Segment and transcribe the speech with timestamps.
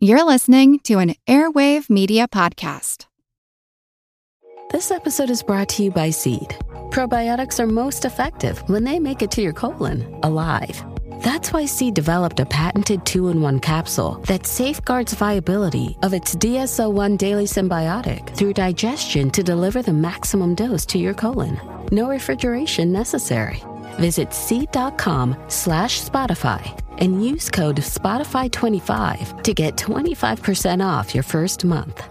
[0.00, 3.06] You're listening to an Airwave Media Podcast.
[4.70, 6.50] This episode is brought to you by Seed.
[6.92, 10.80] Probiotics are most effective when they make it to your colon alive.
[11.24, 16.36] That's why Seed developed a patented two in one capsule that safeguards viability of its
[16.36, 21.58] DS-01 daily Synbiotic through digestion to deliver the maximum dose to your colon.
[21.90, 23.64] No refrigeration necessary.
[23.98, 32.02] Visit seed.com slash Spotify and use code Spotify25 to get 25% off your first month.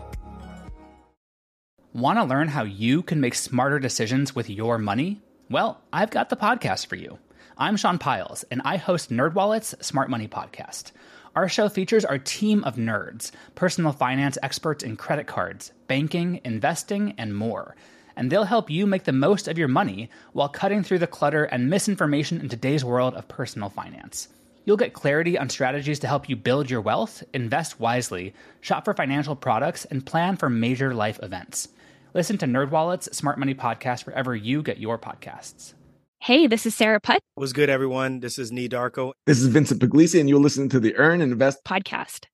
[1.93, 5.21] Want to learn how you can make smarter decisions with your money?
[5.49, 7.19] Well, I've got the podcast for you.
[7.57, 10.91] I'm Sean Pyles, and I host NerdWallet's Smart Money Podcast.
[11.35, 17.13] Our show features our team of nerds, personal finance experts in credit cards, banking, investing,
[17.17, 17.75] and more–
[18.17, 21.45] and they'll help you make the most of your money while cutting through the clutter
[21.45, 24.27] and misinformation in today's world of personal finance.
[24.67, 28.93] You'll get clarity on strategies to help you build your wealth, invest wisely, shop for
[28.93, 31.69] financial products, and plan for major life events.
[32.13, 35.73] Listen to NerdWallet's Smart Money Podcast wherever you get your podcasts.
[36.19, 37.21] Hey, this is Sarah Putt.
[37.35, 38.19] What's good, everyone?
[38.19, 39.13] This is Nii Darko.
[39.25, 42.25] This is Vincent Pugliese, and you're listening to the Earn and Invest podcast.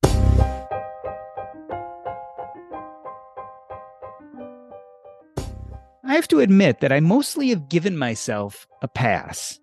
[6.04, 9.60] I have to admit that I mostly have given myself a pass.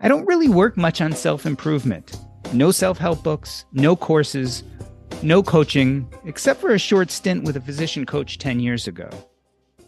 [0.00, 2.16] I don't really work much on self improvement.
[2.52, 4.62] No self help books, no courses,
[5.22, 9.10] no coaching, except for a short stint with a physician coach 10 years ago.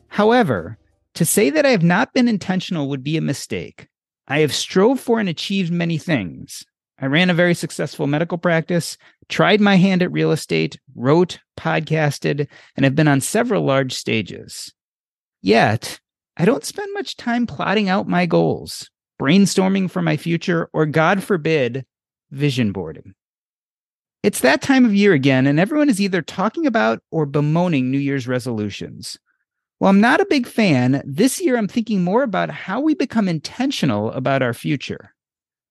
[0.08, 0.78] However,
[1.14, 3.88] to say that I have not been intentional would be a mistake.
[4.26, 6.64] I have strove for and achieved many things.
[6.98, 12.48] I ran a very successful medical practice, tried my hand at real estate, wrote, podcasted,
[12.76, 14.74] and have been on several large stages.
[15.40, 16.00] Yet,
[16.36, 21.22] I don't spend much time plotting out my goals, brainstorming for my future, or God
[21.22, 21.84] forbid,
[22.30, 23.14] vision boarding.
[24.22, 27.98] It's that time of year again, and everyone is either talking about or bemoaning New
[27.98, 29.18] Year's resolutions.
[29.78, 33.28] While I'm not a big fan, this year I'm thinking more about how we become
[33.28, 35.14] intentional about our future.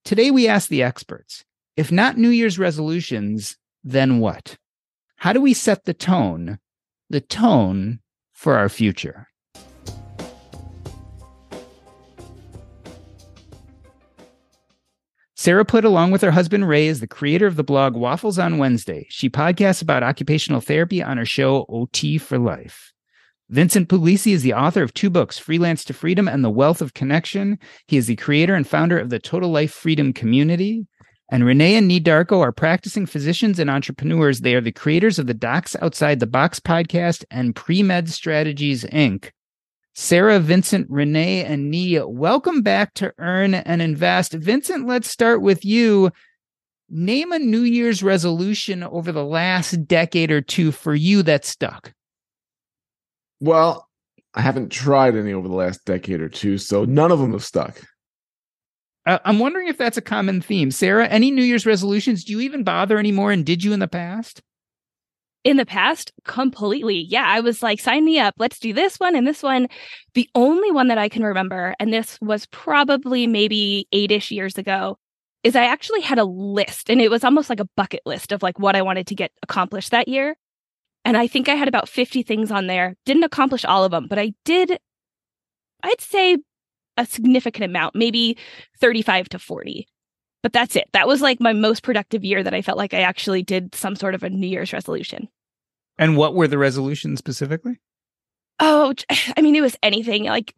[0.04, 1.46] Today we ask the experts
[1.78, 4.58] if not New Year's resolutions, then what?
[5.16, 6.60] How do we set the tone,
[7.10, 8.00] the tone
[8.34, 9.29] for our future?
[15.40, 18.58] Sarah Putt, along with her husband Ray, is the creator of the blog Waffles on
[18.58, 19.08] Wednesday.
[19.10, 22.92] She podcasts about occupational therapy on her show OT for Life.
[23.48, 26.94] Vincent Pugliese is the author of two books, Freelance to Freedom and The Wealth of
[26.94, 27.58] Connection.
[27.88, 30.86] He is the creator and founder of the Total Life Freedom Community.
[31.32, 34.42] And Renee and Nii Darko are practicing physicians and entrepreneurs.
[34.42, 39.30] They are the creators of the Docs Outside the Box podcast and Pre-Med Strategies, Inc.
[39.96, 44.34] Sarah, Vincent, Renee, and Nia, welcome back to Earn and Invest.
[44.34, 46.12] Vincent, let's start with you.
[46.90, 51.94] Name a New Year's resolution over the last decade or two for you that stuck.
[53.40, 53.88] Well,
[54.34, 57.44] I haven't tried any over the last decade or two, so none of them have
[57.44, 57.82] stuck.
[59.06, 60.72] Uh, I'm wondering if that's a common theme.
[60.72, 62.24] Sarah, any New Year's resolutions?
[62.24, 63.32] Do you even bother anymore?
[63.32, 64.42] And did you in the past?
[65.44, 67.06] In the past completely.
[67.08, 68.34] Yeah i was like sign me up.
[68.38, 69.68] Let's do this one and this one.
[70.14, 74.98] The only one that i can remember and this was probably maybe eight-ish years ago
[75.44, 78.44] is i actually had a list and it was almost like a bucket list of
[78.44, 80.36] like what i wanted to get accomplished that year.
[81.06, 82.96] And i think i had about 50 things on there.
[83.06, 84.78] Didn't accomplish all of them but i did
[85.84, 86.38] i'd say
[86.98, 88.38] a significant amount maybe
[88.80, 89.88] 35 to 40
[90.42, 90.90] but that's it.
[90.94, 93.96] That was like my most productive year that I felt like I actually did some
[93.96, 95.28] sort of a New Year's resolution.
[95.98, 97.80] And what were the resolutions specifically?
[98.60, 98.94] Oh,
[99.38, 100.54] I mean, it was anything like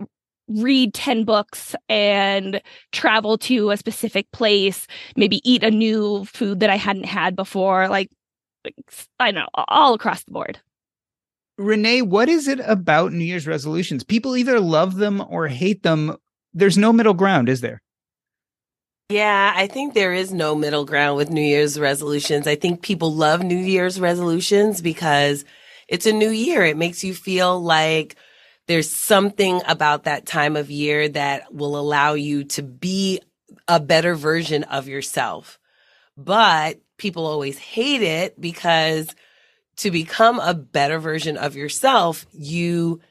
[0.48, 6.70] read 10 books and travel to a specific place, maybe eat a new food that
[6.70, 7.88] I hadn't had before.
[7.88, 8.10] Like,
[9.20, 10.60] I don't know, all across the board.
[11.58, 14.04] Renee, what is it about New Year's resolutions?
[14.04, 16.16] People either love them or hate them.
[16.54, 17.82] There's no middle ground, is there?
[19.12, 22.48] Yeah, I think there is no middle ground with New Year's resolutions.
[22.48, 25.44] I think people love New Year's resolutions because
[25.90, 26.64] it's a new year.
[26.64, 28.16] It makes you feel like
[28.68, 33.20] there's something about that time of year that will allow you to be
[33.68, 35.60] a better version of yourself.
[36.16, 39.14] But people always hate it because
[39.78, 43.02] to become a better version of yourself, you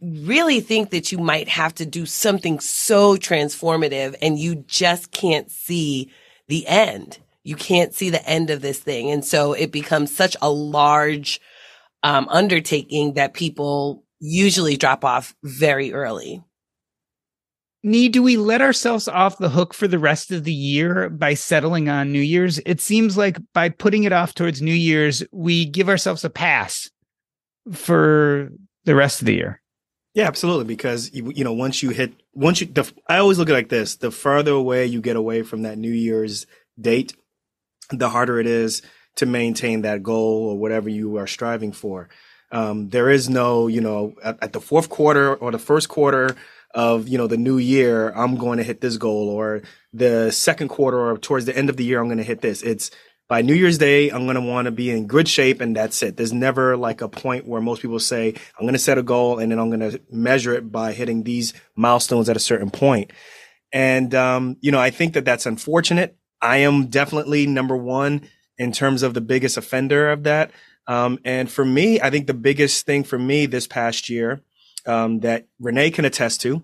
[0.00, 5.50] really think that you might have to do something so transformative and you just can't
[5.50, 6.10] see
[6.48, 7.18] the end.
[7.44, 9.10] You can't see the end of this thing.
[9.10, 11.40] And so it becomes such a large
[12.02, 16.42] um, undertaking that people usually drop off very early.
[17.86, 21.34] Nii do we let ourselves off the hook for the rest of the year by
[21.34, 22.58] settling on New Year's?
[22.66, 26.90] It seems like by putting it off towards New Year's, we give ourselves a pass
[27.72, 28.50] for
[28.84, 29.62] the rest of the year.
[30.14, 30.64] Yeah, absolutely.
[30.64, 33.54] Because you, you know, once you hit, once you, the, I always look at it
[33.54, 36.46] like this: the further away you get away from that New Year's
[36.80, 37.14] date,
[37.90, 38.82] the harder it is
[39.16, 42.08] to maintain that goal or whatever you are striving for.
[42.50, 46.36] Um, there is no, you know, at, at, the fourth quarter or the first quarter
[46.72, 49.62] of, you know, the new year, I'm going to hit this goal or
[49.92, 52.62] the second quarter or towards the end of the year, I'm going to hit this.
[52.62, 52.90] It's
[53.28, 56.02] by New Year's Day, I'm going to want to be in good shape and that's
[56.02, 56.16] it.
[56.16, 59.38] There's never like a point where most people say, I'm going to set a goal
[59.38, 63.12] and then I'm going to measure it by hitting these milestones at a certain point.
[63.70, 66.16] And, um, you know, I think that that's unfortunate.
[66.40, 68.22] I am definitely number one
[68.56, 70.50] in terms of the biggest offender of that.
[70.86, 74.40] Um, and for me, I think the biggest thing for me this past year
[74.86, 76.62] um, that Renee can attest to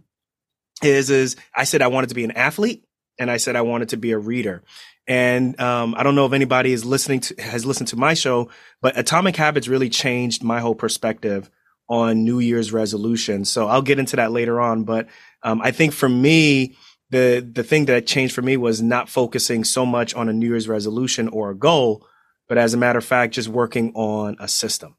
[0.82, 2.83] is is I said I wanted to be an athlete,
[3.18, 4.62] and I said I wanted to be a reader.
[5.06, 8.48] And um, I don't know if anybody is listening to has listened to my show,
[8.80, 11.50] but Atomic Habits really changed my whole perspective
[11.88, 13.50] on New Year's resolutions.
[13.50, 14.84] So I'll get into that later on.
[14.84, 15.08] But
[15.42, 16.76] um, I think for me,
[17.10, 20.48] the the thing that changed for me was not focusing so much on a New
[20.48, 22.06] Year's resolution or a goal,
[22.48, 24.96] but as a matter of fact, just working on a system.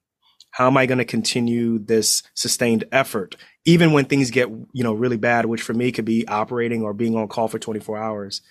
[0.55, 3.35] How am I going to continue this sustained effort,
[3.65, 6.93] even when things get you know really bad, which for me could be operating or
[6.93, 8.41] being on call for 24 hours.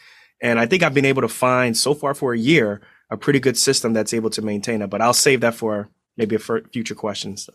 [0.43, 3.41] And I think I've been able to find so far for a year a pretty
[3.41, 4.91] good system that's able to maintain it.
[4.91, 7.39] But I'll save that for maybe a future question.
[7.39, 7.55] So.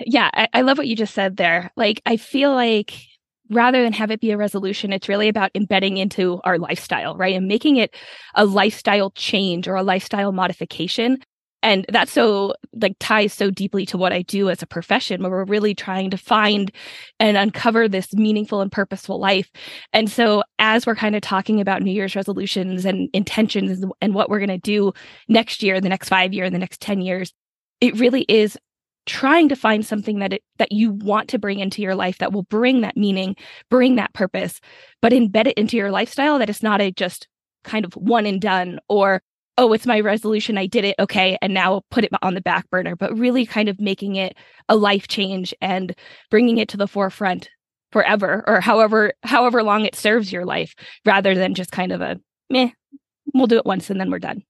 [0.00, 1.70] Yeah, I, I love what you just said there.
[1.74, 3.00] Like, I feel like
[3.48, 7.34] rather than have it be a resolution, it's really about embedding into our lifestyle, right?
[7.34, 7.94] And making it
[8.34, 11.18] a lifestyle change or a lifestyle modification.
[11.62, 15.30] And that's so like ties so deeply to what I do as a profession, where
[15.30, 16.70] we're really trying to find
[17.18, 19.50] and uncover this meaningful and purposeful life.
[19.92, 24.30] And so, as we're kind of talking about New Year's resolutions and intentions and what
[24.30, 24.92] we're going to do
[25.28, 27.32] next year, the next five year, and the next 10 years,
[27.80, 28.56] it really is
[29.06, 32.32] trying to find something that it, that you want to bring into your life that
[32.32, 33.34] will bring that meaning,
[33.70, 34.60] bring that purpose,
[35.00, 37.26] but embed it into your lifestyle that it's not a just
[37.64, 39.22] kind of one and done or
[39.58, 42.70] oh it's my resolution I did it okay and now put it on the back
[42.70, 44.36] burner, but really kind of making it
[44.68, 45.94] a life change and
[46.30, 47.50] bringing it to the forefront
[47.92, 50.74] forever or however however long it serves your life
[51.04, 52.18] rather than just kind of a
[52.48, 52.70] meh
[53.34, 54.42] we'll do it once and then we're done.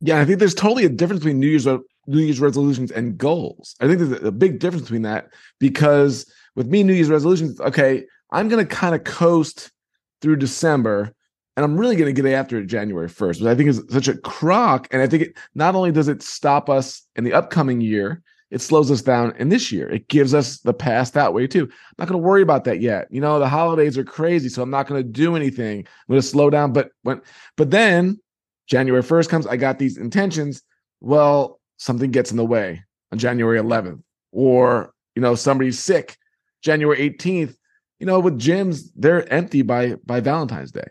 [0.00, 3.74] Yeah, I think there's totally a difference between New Year's New Year's resolutions and goals.
[3.80, 8.04] I think there's a big difference between that because with me, New Year's resolutions, okay,
[8.30, 9.72] I'm going to kind of coast
[10.20, 11.14] through December
[11.56, 14.08] and I'm really going to get after it January 1st, which I think is such
[14.08, 14.88] a crock.
[14.90, 18.60] And I think it not only does it stop us in the upcoming year, it
[18.60, 19.88] slows us down in this year.
[19.88, 21.64] It gives us the past that way too.
[21.64, 23.08] I'm not going to worry about that yet.
[23.10, 25.80] You know, the holidays are crazy, so I'm not going to do anything.
[25.80, 26.72] I'm going to slow down.
[26.72, 27.20] But when,
[27.56, 28.20] but then
[28.66, 30.62] January 1st comes, I got these intentions.
[31.00, 34.02] Well, something gets in the way on January 11th,
[34.32, 36.16] or you know somebody's sick
[36.62, 37.56] January 18th.
[38.00, 40.88] You know, with gyms, they're empty by by Valentine's Day,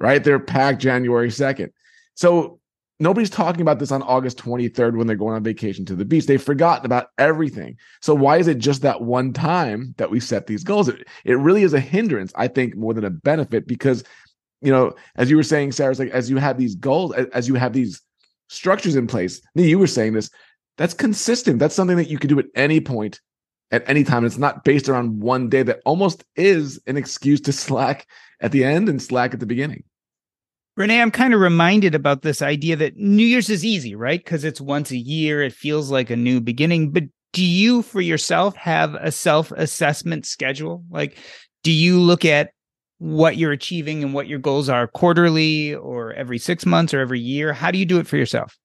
[0.00, 0.22] right?
[0.22, 1.70] They're packed January 2nd.
[2.14, 2.58] So
[2.98, 6.26] nobody's talking about this on August 23rd when they're going on vacation to the beach.
[6.26, 7.76] They've forgotten about everything.
[8.02, 10.88] So why is it just that one time that we set these goals?
[10.88, 14.02] It, it really is a hindrance, I think, more than a benefit because,
[14.60, 17.54] you know, as you were saying, Sarah, like as you have these goals, as you
[17.54, 18.02] have these
[18.50, 19.40] structures in place.
[19.54, 20.30] You were saying this.
[20.76, 21.58] That's consistent.
[21.58, 23.20] That's something that you could do at any point,
[23.70, 24.24] at any time.
[24.24, 25.62] It's not based around one day.
[25.62, 28.06] That almost is an excuse to slack
[28.40, 29.84] at the end and slack at the beginning.
[30.76, 34.22] Renee, I'm kind of reminded about this idea that New Year's is easy, right?
[34.22, 35.42] Because it's once a year.
[35.42, 36.90] It feels like a new beginning.
[36.90, 40.84] But do you, for yourself, have a self assessment schedule?
[40.90, 41.18] Like,
[41.62, 42.50] do you look at
[42.98, 47.20] what you're achieving and what your goals are quarterly or every six months or every
[47.20, 47.52] year?
[47.52, 48.56] How do you do it for yourself?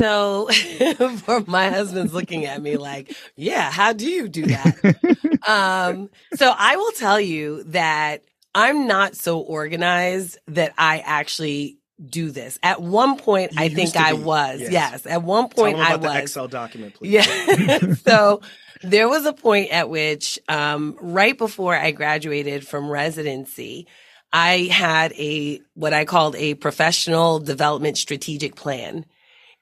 [0.00, 0.48] So,
[1.16, 5.40] for my husband's looking at me like, yeah, how do you do that?
[5.48, 8.22] um, so I will tell you that
[8.54, 12.58] I'm not so organized that I actually do this.
[12.62, 14.60] At one point, you I think I was.
[14.60, 14.72] Yes.
[14.72, 15.06] yes.
[15.06, 16.16] At one point, I was.
[16.16, 17.12] Excel document, please.
[17.12, 17.92] Yeah.
[18.06, 18.40] so
[18.82, 23.86] there was a point at which, um, right before I graduated from residency,
[24.32, 29.04] I had a, what I called a professional development strategic plan.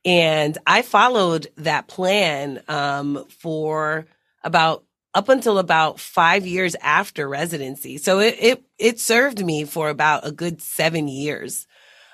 [0.05, 4.07] And I followed that plan, um, for
[4.45, 4.85] about
[5.17, 7.99] up until about five years after residency.
[7.99, 11.67] So it, it, it served me for about a good seven years.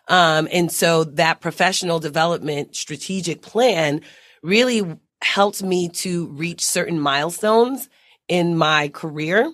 [0.08, 4.00] Um, and so that professional development strategic plan
[4.42, 4.82] really
[5.20, 7.88] helped me to reach certain milestones
[8.28, 9.52] in my career.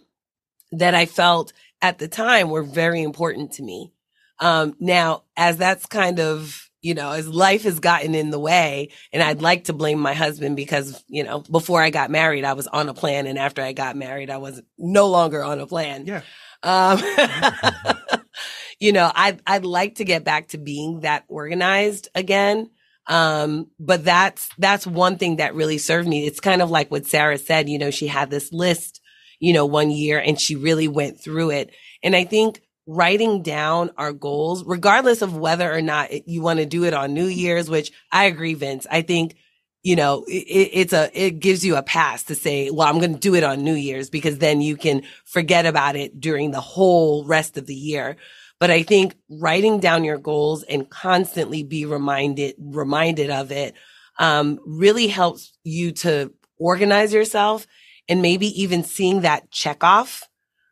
[0.72, 3.92] that I felt at the time were very important to me.
[4.40, 8.90] Um, now, as that's kind of you know, as life has gotten in the way.
[9.12, 12.52] And I'd like to blame my husband because, you know, before I got married, I
[12.52, 13.26] was on a plan.
[13.26, 16.06] And after I got married, I was no longer on a plan.
[16.06, 16.22] Yeah.
[16.62, 17.02] Um,
[18.80, 22.70] you know, I'd, I'd like to get back to being that organized again.
[23.06, 26.26] Um, but that's, that's one thing that really served me.
[26.26, 29.00] It's kind of like what Sarah said, you know, she had this list,
[29.40, 31.70] you know, one year and she really went through it.
[32.02, 36.64] And I think writing down our goals, regardless of whether or not you want to
[36.64, 38.86] do it on New Year's, which I agree, Vince.
[38.90, 39.36] I think,
[39.82, 43.12] you know, it, it's a, it gives you a pass to say, well, I'm going
[43.12, 46.62] to do it on New Year's because then you can forget about it during the
[46.62, 48.16] whole rest of the year.
[48.58, 53.74] But I think writing down your goals and constantly be reminded, reminded of it,
[54.18, 57.66] um, really helps you to organize yourself
[58.08, 60.27] and maybe even seeing that check off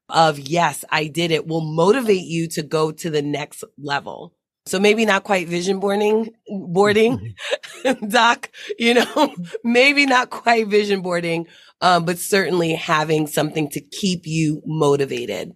[0.09, 4.35] of yes, I did it will motivate you to go to the next level.
[4.67, 7.37] So maybe not quite vision boarding, boarding,
[8.09, 11.47] doc, you know, maybe not quite vision boarding,
[11.81, 15.53] um, but certainly having something to keep you motivated.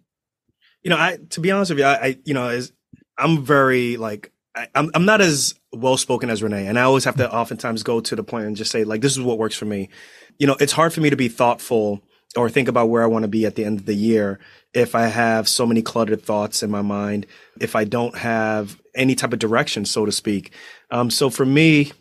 [0.83, 2.73] You know, I, to be honest with you, I, I you know, as
[3.19, 6.69] I'm very like, I, I'm, I'm not as well spoken as Renee.
[6.69, 9.17] And I always have to oftentimes go to the point and just say, like, this
[9.17, 9.89] is what works for me.
[10.39, 12.01] You know, it's hard for me to be thoughtful
[12.37, 14.39] or think about where I want to be at the end of the year
[14.73, 17.27] if I have so many cluttered thoughts in my mind,
[17.61, 20.53] if I don't have any type of direction, so to speak.
[20.91, 21.93] Um, so for me,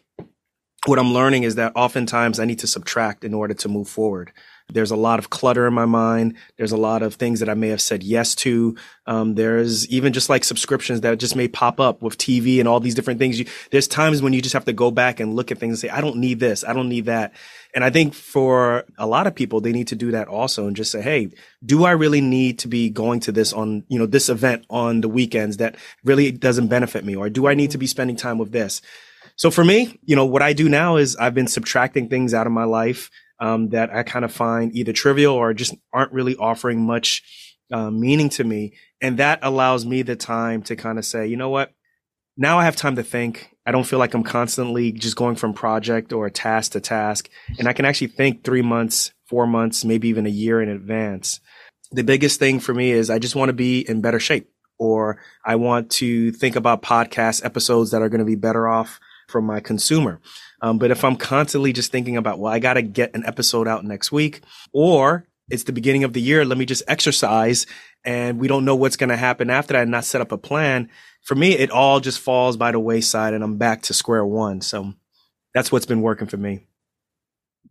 [0.86, 4.32] what I'm learning is that oftentimes I need to subtract in order to move forward.
[4.72, 6.36] There's a lot of clutter in my mind.
[6.58, 8.76] There's a lot of things that I may have said yes to.
[9.08, 12.80] Um, there's even just like subscriptions that just may pop up with TV and all
[12.80, 13.40] these different things.
[13.40, 15.80] You, there's times when you just have to go back and look at things and
[15.80, 16.64] say, I don't need this.
[16.64, 17.34] I don't need that.
[17.76, 20.76] And I think for a lot of people, they need to do that also and
[20.76, 21.30] just say, Hey,
[21.64, 25.02] do I really need to be going to this on, you know, this event on
[25.02, 27.16] the weekends that really doesn't benefit me?
[27.16, 28.82] Or do I need to be spending time with this?
[29.36, 32.48] So for me, you know, what I do now is I've been subtracting things out
[32.48, 33.10] of my life
[33.40, 37.24] um, that I kind of find either trivial or just aren't really offering much
[37.72, 38.74] uh, meaning to me.
[39.02, 41.72] And that allows me the time to kind of say, you know what?
[42.42, 43.54] Now I have time to think.
[43.66, 47.30] I don't feel like I'm constantly just going from project or task to task.
[47.60, 51.42] And I can actually think three months, four months, maybe even a year in advance.
[51.92, 55.22] The biggest thing for me is I just want to be in better shape or
[55.46, 59.44] I want to think about podcast episodes that are going to be better off from
[59.44, 60.22] my consumer.
[60.62, 63.68] Um, but if I'm constantly just thinking about, well, I got to get an episode
[63.68, 67.66] out next week, or it's the beginning of the year, let me just exercise
[68.06, 70.38] and we don't know what's going to happen after that and not set up a
[70.38, 70.90] plan.
[71.30, 74.62] For me, it all just falls by the wayside and I'm back to square one.
[74.62, 74.96] So
[75.54, 76.66] that's what's been working for me.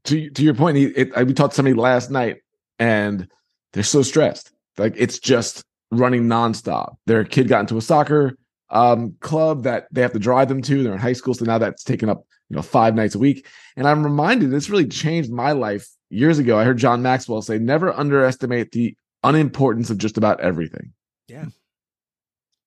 [0.04, 2.36] To, to your point, it, I, we talked to somebody last night
[2.78, 3.26] and
[3.72, 4.52] they're so stressed.
[4.76, 6.98] Like it's just running nonstop.
[7.06, 8.38] Their kid got into a soccer
[8.70, 10.84] um, club that they have to drive them to.
[10.84, 13.44] They're in high school, so now that's taken up you know five nights a week.
[13.76, 16.60] And I'm reminded this really changed my life years ago.
[16.60, 20.92] I heard John Maxwell say, "Never underestimate the unimportance of just about everything."
[21.26, 21.46] Yeah,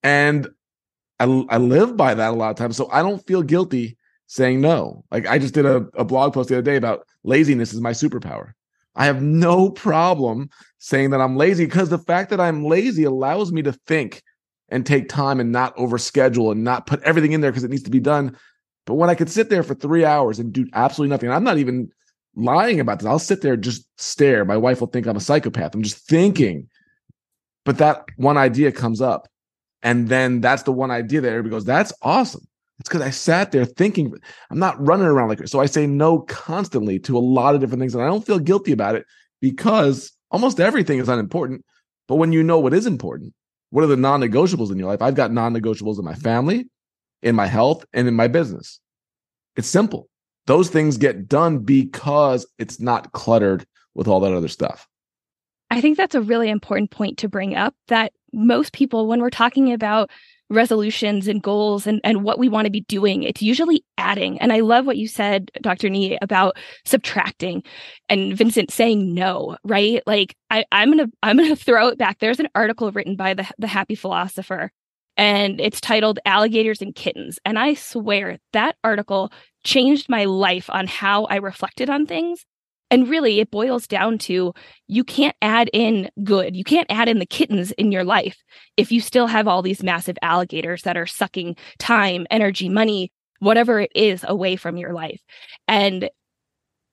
[0.02, 0.50] and
[1.22, 4.60] I I live by that a lot of times, so I don't feel guilty saying
[4.60, 5.04] no.
[5.10, 7.92] Like I just did a, a blog post the other day about laziness is my
[7.92, 8.52] superpower.
[8.94, 13.52] I have no problem saying that I'm lazy because the fact that I'm lazy allows
[13.52, 14.22] me to think
[14.68, 17.82] and take time and not overschedule and not put everything in there because it needs
[17.84, 18.36] to be done.
[18.84, 21.58] But when I could sit there for three hours and do absolutely nothing, I'm not
[21.58, 21.90] even
[22.34, 23.06] lying about this.
[23.06, 24.44] I'll sit there just stare.
[24.44, 25.74] My wife will think I'm a psychopath.
[25.74, 26.68] I'm just thinking.
[27.64, 29.28] But that one idea comes up.
[29.82, 32.46] And then that's the one idea that everybody goes, that's awesome.
[32.78, 34.12] It's because I sat there thinking,
[34.50, 37.80] I'm not running around like So I say no constantly to a lot of different
[37.80, 37.94] things.
[37.94, 39.06] And I don't feel guilty about it
[39.40, 41.64] because almost everything is unimportant.
[42.08, 43.34] But when you know what is important,
[43.70, 45.02] what are the non negotiables in your life?
[45.02, 46.68] I've got non negotiables in my family,
[47.22, 48.80] in my health, and in my business.
[49.56, 50.08] It's simple.
[50.46, 54.88] Those things get done because it's not cluttered with all that other stuff.
[55.72, 59.30] I think that's a really important point to bring up that most people, when we're
[59.30, 60.10] talking about
[60.50, 63.22] resolutions and goals and, and what we want to be doing.
[63.22, 64.38] It's usually adding.
[64.38, 65.88] And I love what you said, Dr.
[65.88, 67.62] Nii, about subtracting
[68.10, 70.02] and Vincent saying no, right?
[70.06, 72.18] Like I, I'm gonna I'm gonna throw it back.
[72.18, 74.70] There's an article written by the the happy philosopher
[75.16, 77.38] and it's titled Alligators and Kittens.
[77.46, 79.32] And I swear that article
[79.64, 82.44] changed my life on how I reflected on things
[82.92, 84.52] and really, it boils down to
[84.86, 86.54] you can't add in good.
[86.54, 88.36] You can't add in the kittens in your life
[88.76, 93.80] if you still have all these massive alligators that are sucking time, energy, money, whatever
[93.80, 95.22] it is away from your life.
[95.66, 96.10] And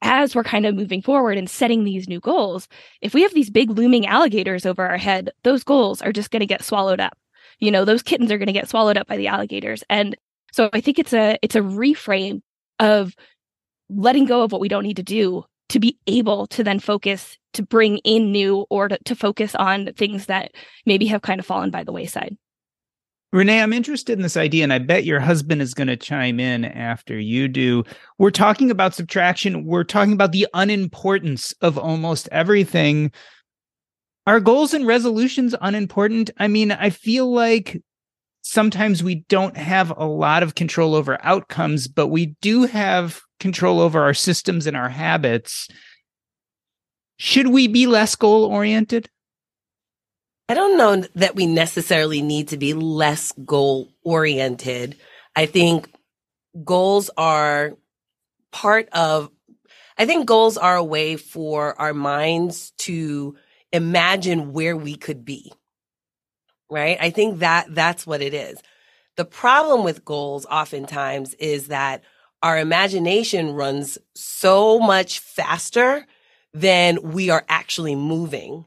[0.01, 2.69] as we're kind of moving forward and setting these new goals,
[3.01, 6.39] if we have these big looming alligators over our head, those goals are just going
[6.39, 7.17] to get swallowed up.
[7.59, 9.83] You know, those kittens are going to get swallowed up by the alligators.
[9.89, 10.15] And
[10.53, 12.41] so I think it's a it's a reframe
[12.79, 13.13] of
[13.89, 17.37] letting go of what we don't need to do to be able to then focus
[17.53, 20.51] to bring in new or to, to focus on things that
[20.85, 22.37] maybe have kind of fallen by the wayside.
[23.31, 26.39] Renee, I'm interested in this idea, and I bet your husband is going to chime
[26.39, 27.83] in after you do.
[28.17, 29.65] We're talking about subtraction.
[29.65, 33.11] We're talking about the unimportance of almost everything.
[34.25, 36.31] Are goals and resolutions unimportant?
[36.37, 37.79] I mean, I feel like
[38.41, 43.79] sometimes we don't have a lot of control over outcomes, but we do have control
[43.79, 45.67] over our systems and our habits.
[47.17, 49.09] Should we be less goal oriented?
[50.47, 54.97] I don't know that we necessarily need to be less goal oriented.
[55.35, 55.93] I think
[56.63, 57.73] goals are
[58.51, 59.29] part of,
[59.97, 63.35] I think goals are a way for our minds to
[63.71, 65.53] imagine where we could be.
[66.71, 66.97] Right.
[66.99, 68.61] I think that that's what it is.
[69.17, 72.03] The problem with goals oftentimes is that
[72.41, 76.05] our imagination runs so much faster
[76.53, 78.65] than we are actually moving.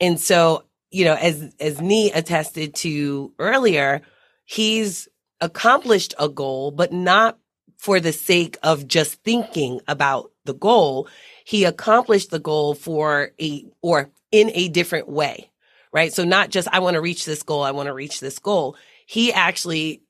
[0.00, 4.00] And so you know, as, as Nii attested to earlier,
[4.44, 5.08] he's
[5.40, 7.36] accomplished a goal, but not
[7.78, 11.08] for the sake of just thinking about the goal.
[11.44, 15.50] He accomplished the goal for a, or in a different way,
[15.92, 16.12] right?
[16.12, 17.64] So not just, I want to reach this goal.
[17.64, 18.76] I want to reach this goal.
[19.04, 20.03] He actually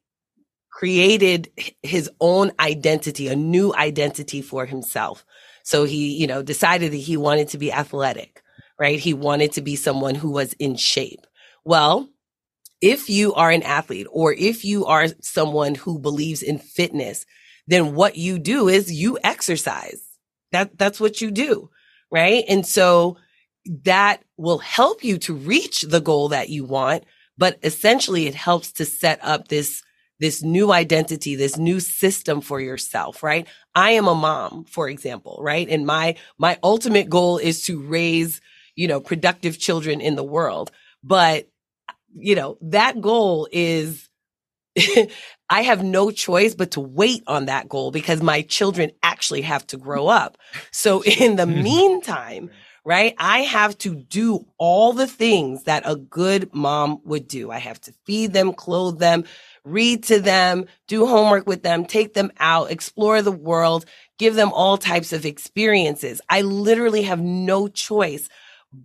[0.75, 1.51] created
[1.83, 5.25] his own identity, a new identity for himself.
[5.63, 8.43] So he, you know, decided that he wanted to be athletic
[8.79, 8.99] right?
[8.99, 11.27] He wanted to be someone who was in shape.
[11.65, 12.09] Well,
[12.81, 17.25] if you are an athlete or if you are someone who believes in fitness,
[17.67, 20.03] then what you do is you exercise.
[20.53, 21.71] That, that's what you do.
[22.11, 22.45] Right.
[22.49, 23.17] And so
[23.85, 27.05] that will help you to reach the goal that you want.
[27.39, 29.83] But essentially it helps to set up this,
[30.21, 33.47] this new identity, this new system for yourself, right?
[33.75, 35.69] I am a mom, for example, right?
[35.69, 38.41] And my, my ultimate goal is to raise
[38.77, 40.71] you know, productive children in the world.
[41.03, 41.49] But,
[42.15, 44.09] you know, that goal is,
[45.49, 49.67] I have no choice but to wait on that goal because my children actually have
[49.69, 50.39] to grow up.
[50.71, 52.51] So in the meantime,
[52.85, 57.51] right, I have to do all the things that a good mom would do.
[57.51, 59.25] I have to feed them, clothe them,
[59.65, 63.87] read to them, do homework with them, take them out, explore the world,
[64.19, 66.21] give them all types of experiences.
[66.29, 68.29] I literally have no choice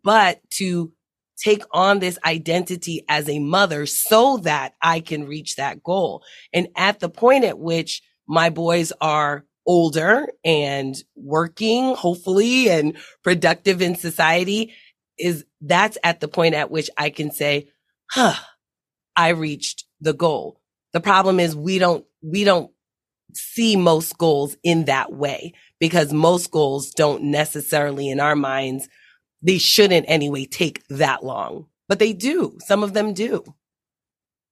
[0.04, 0.92] but to
[1.38, 6.24] take on this identity as a mother so that I can reach that goal.
[6.54, 13.82] And at the point at which my boys are older and working, hopefully, and productive
[13.82, 14.74] in society,
[15.18, 17.70] is that's at the point at which I can say,
[18.12, 18.36] huh,
[19.16, 20.59] I reached the goal.
[20.94, 22.72] The problem is we don't, we don't
[23.34, 28.90] see most goals in that way because most goals don't necessarily in our minds
[29.42, 32.58] they shouldn't anyway take that long, but they do.
[32.66, 33.44] Some of them do.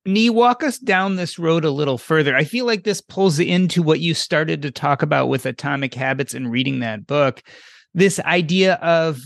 [0.08, 2.36] Nii, walk us down this road a little further.
[2.36, 6.34] I feel like this pulls into what you started to talk about with Atomic Habits
[6.34, 7.44] and reading that book.
[7.94, 9.20] This idea of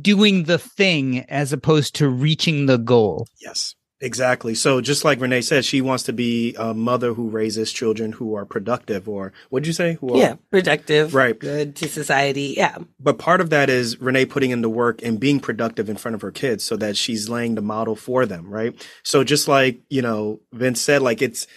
[0.00, 3.26] doing the thing as opposed to reaching the goal.
[3.40, 3.74] Yes.
[4.00, 4.54] Exactly.
[4.54, 8.34] So just like Renee said, she wants to be a mother who raises children who
[8.34, 9.94] are productive or what'd you say?
[9.94, 11.14] Who are, yeah, productive.
[11.14, 11.36] Right.
[11.36, 12.54] Good to society.
[12.56, 12.78] Yeah.
[13.00, 16.14] But part of that is Renee putting in the work and being productive in front
[16.14, 18.48] of her kids so that she's laying the model for them.
[18.48, 18.80] Right.
[19.02, 21.48] So just like, you know, Vince said, like it's,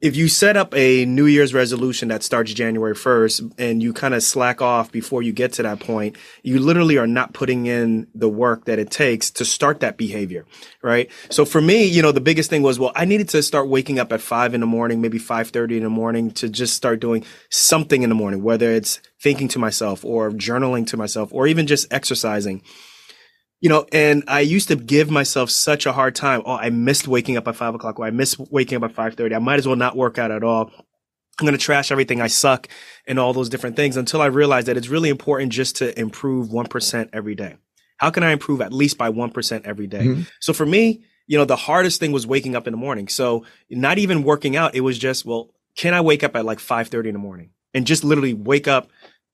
[0.00, 4.14] if you set up a New Year's resolution that starts January 1st and you kind
[4.14, 8.06] of slack off before you get to that point, you literally are not putting in
[8.14, 10.44] the work that it takes to start that behavior,
[10.82, 11.10] right?
[11.30, 13.98] So for me, you know, the biggest thing was, well, I needed to start waking
[13.98, 17.24] up at five in the morning, maybe 5.30 in the morning to just start doing
[17.48, 21.66] something in the morning, whether it's thinking to myself or journaling to myself or even
[21.66, 22.62] just exercising
[23.60, 26.42] you know, and I used to give myself such a hard time.
[26.46, 29.34] Oh, I missed waking up at five o'clock or I missed waking up at 530.
[29.34, 30.70] I might as well not work out at all.
[31.40, 32.20] I'm going to trash everything.
[32.20, 32.68] I suck
[33.06, 36.48] and all those different things until I realized that it's really important just to improve
[36.48, 37.56] 1% every day.
[37.98, 40.04] How can I improve at least by 1% every day?
[40.04, 40.22] Mm-hmm.
[40.40, 43.08] So for me, you know, the hardest thing was waking up in the morning.
[43.08, 44.74] So not even working out.
[44.74, 47.86] It was just, well, can I wake up at like 530 in the morning and
[47.86, 48.90] just literally wake up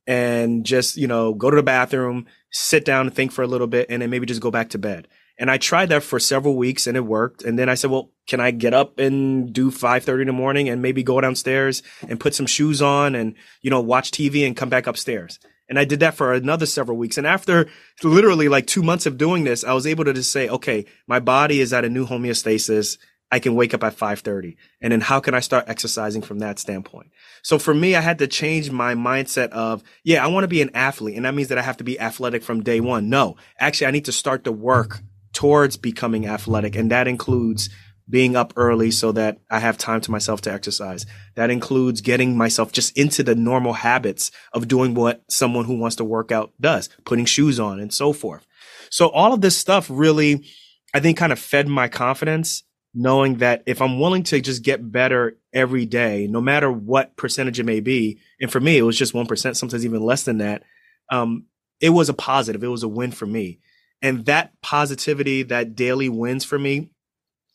[0.07, 3.67] and just, you know, go to the bathroom, sit down and think for a little
[3.67, 5.09] bit and then maybe just go back to bed.
[5.39, 7.43] And I tried that for several weeks and it worked.
[7.43, 10.69] And then I said, well, can I get up and do 5:30 in the morning
[10.69, 14.57] and maybe go downstairs and put some shoes on and, you know, watch TV and
[14.57, 15.41] come back upstairs?
[15.69, 17.19] And I did that for another several weeks.
[17.19, 17.67] And after
[18.03, 21.21] literally like two months of doing this, I was able to just say, okay, my
[21.21, 22.99] body is at a new homeostasis.
[23.35, 24.55] I can wake up at 5:30.
[24.81, 27.09] And then how can I start exercising from that standpoint?
[27.43, 30.63] So for me, I had to change my mindset of, yeah, I want to be
[30.63, 31.17] an athlete.
[31.17, 33.09] And that means that I have to be athletic from day one.
[33.09, 35.01] No, actually, I need to start to work
[35.33, 36.77] towards becoming athletic.
[36.77, 37.71] And that includes
[38.09, 41.05] being up early so that I have time to myself to exercise.
[41.35, 45.97] That includes getting myself just into the normal habits of doing what someone who wants
[45.97, 48.47] to work out does, putting shoes on and so forth.
[48.91, 50.47] So all of this stuff really,
[50.95, 52.63] I think kind of fed my confidence
[52.95, 57.59] knowing that if I'm willing to just get better every day, no matter what percentage
[57.59, 60.63] it may be, and for me, it was just 1%, sometimes even less than that.
[61.11, 61.47] Um,
[61.81, 62.63] it was a positive.
[62.63, 63.59] It was a win for me.
[64.01, 66.91] And that positivity, that daily wins for me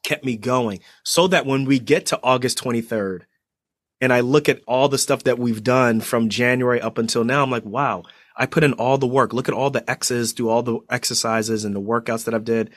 [0.04, 3.22] kept me going so that when we get to August 23rd
[4.02, 7.44] and I look at all the stuff that we've done from January up until now,
[7.44, 8.04] I'm like, wow,
[8.36, 9.34] I put in all the work.
[9.34, 12.72] Look at all the X's, do all the exercises and the workouts that I've did.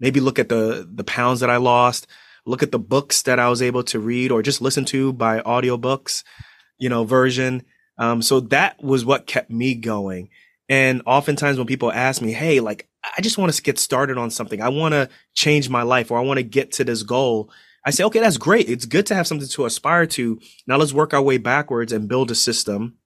[0.00, 2.06] Maybe look at the, the pounds that I lost.
[2.46, 5.40] Look at the books that I was able to read or just listen to by
[5.40, 6.24] audiobooks,
[6.78, 7.62] you know, version.
[7.98, 10.30] Um, so that was what kept me going.
[10.68, 14.30] And oftentimes when people ask me, Hey, like, I just want to get started on
[14.30, 14.60] something.
[14.60, 17.50] I want to change my life or I want to get to this goal.
[17.84, 18.68] I say, okay, that's great.
[18.68, 20.40] It's good to have something to aspire to.
[20.66, 22.98] Now let's work our way backwards and build a system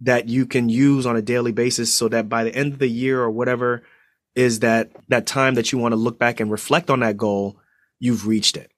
[0.00, 2.88] that you can use on a daily basis so that by the end of the
[2.88, 3.82] year or whatever
[4.34, 7.58] is that that time that you want to look back and reflect on that goal,
[7.98, 8.70] you've reached it.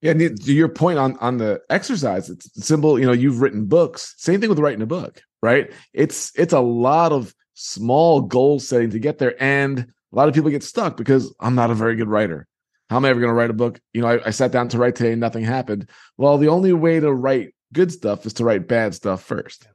[0.00, 2.98] Yeah, to your point on on the exercise, it's simple.
[2.98, 4.14] You know, you've written books.
[4.16, 5.72] Same thing with writing a book, right?
[5.92, 10.34] It's it's a lot of small goal setting to get there, and a lot of
[10.34, 12.46] people get stuck because I'm not a very good writer.
[12.90, 13.80] How am I ever going to write a book?
[13.92, 15.90] You know, I, I sat down to write today, and nothing happened.
[16.16, 19.66] Well, the only way to write good stuff is to write bad stuff first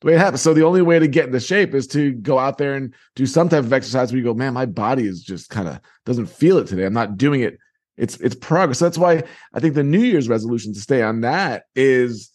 [0.00, 0.40] the way it happens.
[0.40, 3.26] So the only way to get into shape is to go out there and do
[3.26, 6.26] some type of exercise where you go, man, my body is just kind of doesn't
[6.26, 6.86] feel it today.
[6.86, 7.58] I'm not doing it.
[7.96, 8.78] It's it's progress.
[8.78, 12.30] So that's why I think the New Year's resolution to stay on that is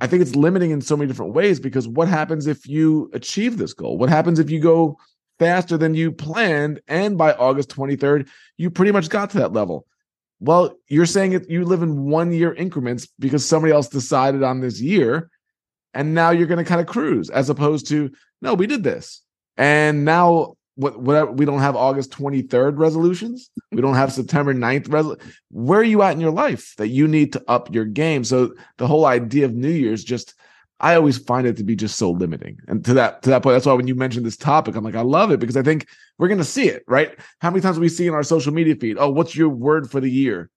[0.00, 3.58] I think it's limiting in so many different ways because what happens if you achieve
[3.58, 3.96] this goal?
[3.96, 4.98] What happens if you go
[5.38, 9.86] faster than you planned and by August 23rd you pretty much got to that level?
[10.40, 14.60] Well, you're saying it you live in one year increments because somebody else decided on
[14.60, 15.30] this year
[15.94, 18.10] and now you're going to kind of cruise as opposed to
[18.42, 19.22] no we did this.
[19.56, 23.50] And now what whatever we don't have august 23rd resolutions.
[23.70, 27.06] We don't have september 9th resol- where are you at in your life that you
[27.06, 28.24] need to up your game?
[28.24, 30.34] So the whole idea of new year's just
[30.80, 32.58] i always find it to be just so limiting.
[32.66, 34.96] And to that to that point that's why when you mentioned this topic i'm like
[34.96, 35.86] i love it because i think
[36.18, 37.16] we're going to see it right?
[37.40, 40.00] How many times we see in our social media feed oh what's your word for
[40.00, 40.50] the year?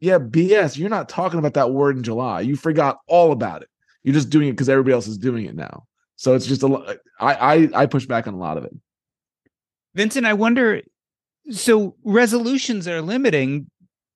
[0.00, 2.42] Yeah bs you're not talking about that word in july.
[2.42, 3.68] You forgot all about it
[4.02, 5.84] you're just doing it because everybody else is doing it now.
[6.16, 6.96] So it's just a lot.
[7.20, 8.72] I, I I push back on a lot of it.
[9.94, 10.82] Vincent, I wonder.
[11.50, 13.68] So resolutions are limiting,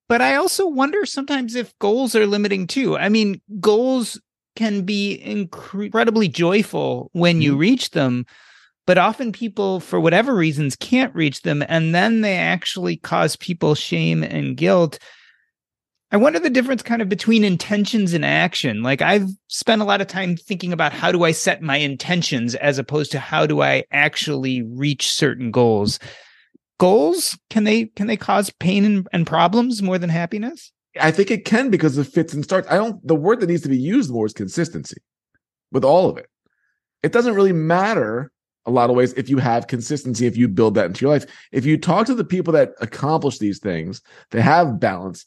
[0.09, 2.97] but I also wonder sometimes if goals are limiting too.
[2.97, 4.21] I mean, goals
[4.55, 7.61] can be incredibly joyful when you mm-hmm.
[7.61, 8.25] reach them,
[8.87, 13.75] but often people, for whatever reasons, can't reach them, and then they actually cause people
[13.75, 14.99] shame and guilt.
[16.17, 18.83] I wonder the difference kind of between intentions and action.
[18.83, 22.55] Like I've spent a lot of time thinking about how do I set my intentions
[22.55, 25.99] as opposed to how do I actually reach certain goals.
[26.81, 30.73] Goals can they can they cause pain and, and problems more than happiness?
[30.99, 32.67] I think it can because of fits and starts.
[32.71, 35.03] I don't the word that needs to be used more is consistency
[35.71, 36.31] with all of it.
[37.03, 38.33] It doesn't really matter
[38.65, 41.27] a lot of ways if you have consistency, if you build that into your life.
[41.53, 44.01] If you talk to the people that accomplish these things,
[44.31, 45.27] they have balance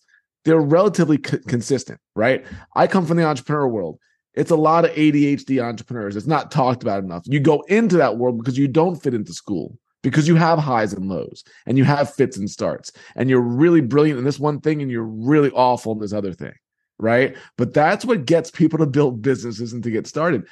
[0.49, 2.45] they're relatively consistent, right?
[2.75, 3.99] I come from the entrepreneur world.
[4.33, 6.15] It's a lot of ADHD entrepreneurs.
[6.15, 7.23] It's not talked about enough.
[7.25, 10.93] You go into that world because you don't fit into school, because you have highs
[10.93, 14.59] and lows and you have fits and starts, and you're really brilliant in this one
[14.59, 16.53] thing and you're really awful in this other thing,
[16.97, 17.35] right?
[17.57, 20.47] But that's what gets people to build businesses and to get started.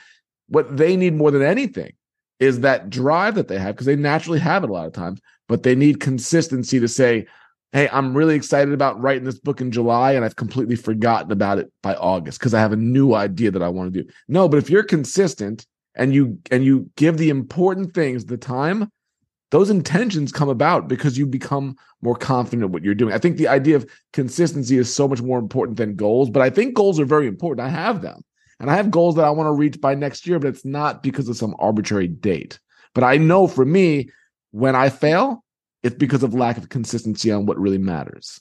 [0.49, 1.93] What they need more than anything
[2.39, 5.19] is that drive that they have because they naturally have it a lot of times,
[5.47, 7.25] but they need consistency to say,
[7.73, 11.59] hey, I'm really excited about writing this book in July and I've completely forgotten about
[11.59, 14.09] it by August because I have a new idea that I want to do.
[14.27, 18.89] No, but if you're consistent and you and you give the important things the time,
[19.51, 23.13] those intentions come about because you become more confident in what you're doing.
[23.13, 26.49] I think the idea of consistency is so much more important than goals, but I
[26.49, 27.65] think goals are very important.
[27.65, 28.21] I have them.
[28.59, 31.03] And I have goals that I want to reach by next year, but it's not
[31.03, 32.59] because of some arbitrary date.
[32.95, 34.09] But I know for me,
[34.51, 35.43] when I fail,
[35.87, 38.39] it's because of lack of consistency on what really matters.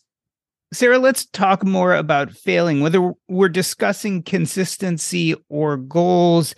[0.73, 6.55] Sarah, let's talk more about failing, whether we're discussing consistency or goals.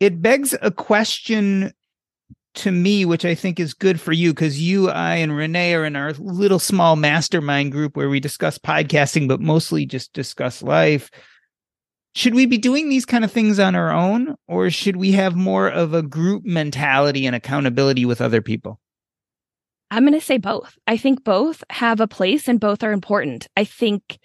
[0.00, 1.72] It begs a question
[2.54, 5.84] to me, which I think is good for you, because you, I, and Renee are
[5.84, 11.10] in our little small mastermind group where we discuss podcasting, but mostly just discuss life.
[12.14, 15.36] Should we be doing these kind of things on our own, or should we have
[15.36, 18.80] more of a group mentality and accountability with other people?
[19.90, 20.78] I'm going to say both.
[20.86, 23.48] I think both have a place and both are important.
[23.56, 24.18] I think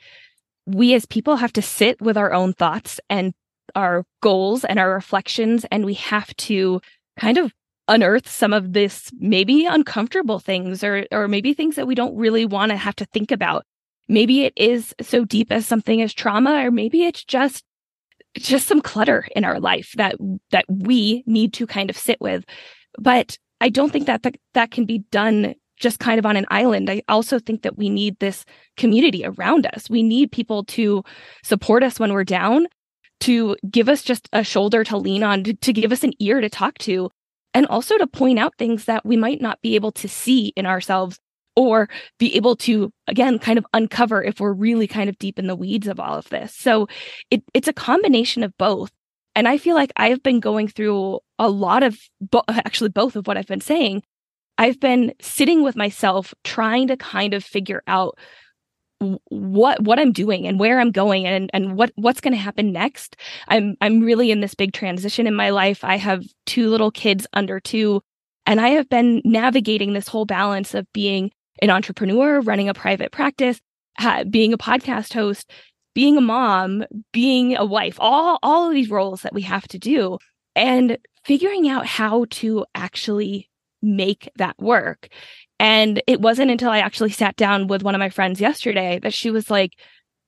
[0.66, 3.34] we as people have to sit with our own thoughts and
[3.76, 6.82] our goals and our reflections, and we have to
[7.20, 7.52] kind of
[7.88, 12.46] unearth some of this maybe uncomfortable things or or maybe things that we don't really
[12.46, 13.66] want to have to think about.
[14.08, 17.64] Maybe it is so deep as something as trauma, or maybe it's just
[18.38, 20.16] just some clutter in our life that
[20.52, 22.44] that we need to kind of sit with.
[23.00, 26.46] But I don't think that that, that can be done just kind of on an
[26.50, 26.90] island.
[26.90, 28.46] I also think that we need this
[28.78, 29.90] community around us.
[29.90, 31.04] We need people to
[31.44, 32.68] support us when we're down,
[33.22, 36.42] to give us just a shoulder to lean on, to, to give us an ear
[36.42, 37.10] to talk to,
[37.54, 40.66] and also to point out things that we might not be able to see in
[40.66, 41.20] ourselves
[41.56, 41.88] or
[42.20, 45.56] be able to again kind of uncover if we're really kind of deep in the
[45.56, 46.54] weeds of all of this.
[46.54, 46.88] So
[47.32, 48.92] it, it's a combination of both.
[49.36, 53.28] And I feel like I've been going through a lot of, bo- actually, both of
[53.28, 54.04] what I've been saying.
[54.58, 58.18] I've been sitting with myself trying to kind of figure out
[59.28, 62.72] what what I'm doing and where I'm going and and what what's going to happen
[62.72, 63.18] next.
[63.50, 65.84] I'm I'm really in this big transition in my life.
[65.84, 68.02] I have two little kids under 2
[68.46, 73.12] and I have been navigating this whole balance of being an entrepreneur, running a private
[73.12, 73.60] practice,
[74.30, 75.52] being a podcast host,
[75.96, 79.80] being a mom, being a wife, all all of these roles that we have to
[79.80, 80.20] do
[80.56, 83.50] and figuring out how to actually
[83.82, 85.08] make that work.
[85.60, 89.14] And it wasn't until I actually sat down with one of my friends yesterday that
[89.14, 89.72] she was like,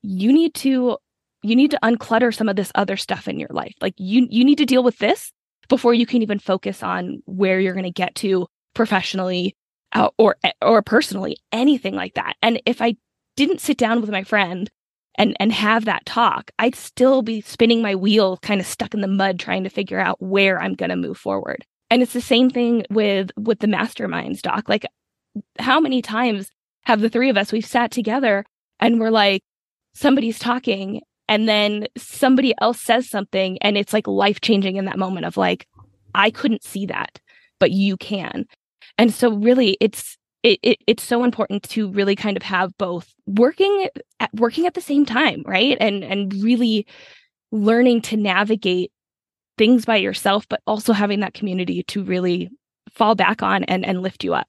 [0.01, 0.97] you need to
[1.43, 3.75] you need to unclutter some of this other stuff in your life.
[3.81, 5.31] Like you you need to deal with this
[5.69, 9.55] before you can even focus on where you're going to get to professionally
[9.93, 12.35] uh, or or personally, anything like that.
[12.41, 12.95] And if I
[13.35, 14.69] didn't sit down with my friend
[15.17, 19.01] and and have that talk, I'd still be spinning my wheel kind of stuck in
[19.01, 21.65] the mud trying to figure out where I'm going to move forward.
[21.89, 24.69] And it's the same thing with with the masterminds doc.
[24.69, 24.85] Like
[25.59, 26.49] how many times
[26.83, 28.45] have the three of us we've sat together
[28.79, 29.41] and we're like
[29.93, 34.97] somebody's talking and then somebody else says something and it's like life changing in that
[34.97, 35.67] moment of like
[36.15, 37.19] I couldn't see that
[37.59, 38.45] but you can.
[38.97, 43.13] And so really it's it, it, it's so important to really kind of have both
[43.25, 43.87] working
[44.19, 45.77] at working at the same time, right?
[45.79, 46.85] And and really
[47.51, 48.91] learning to navigate
[49.57, 52.49] things by yourself, but also having that community to really
[52.91, 54.47] fall back on and, and lift you up.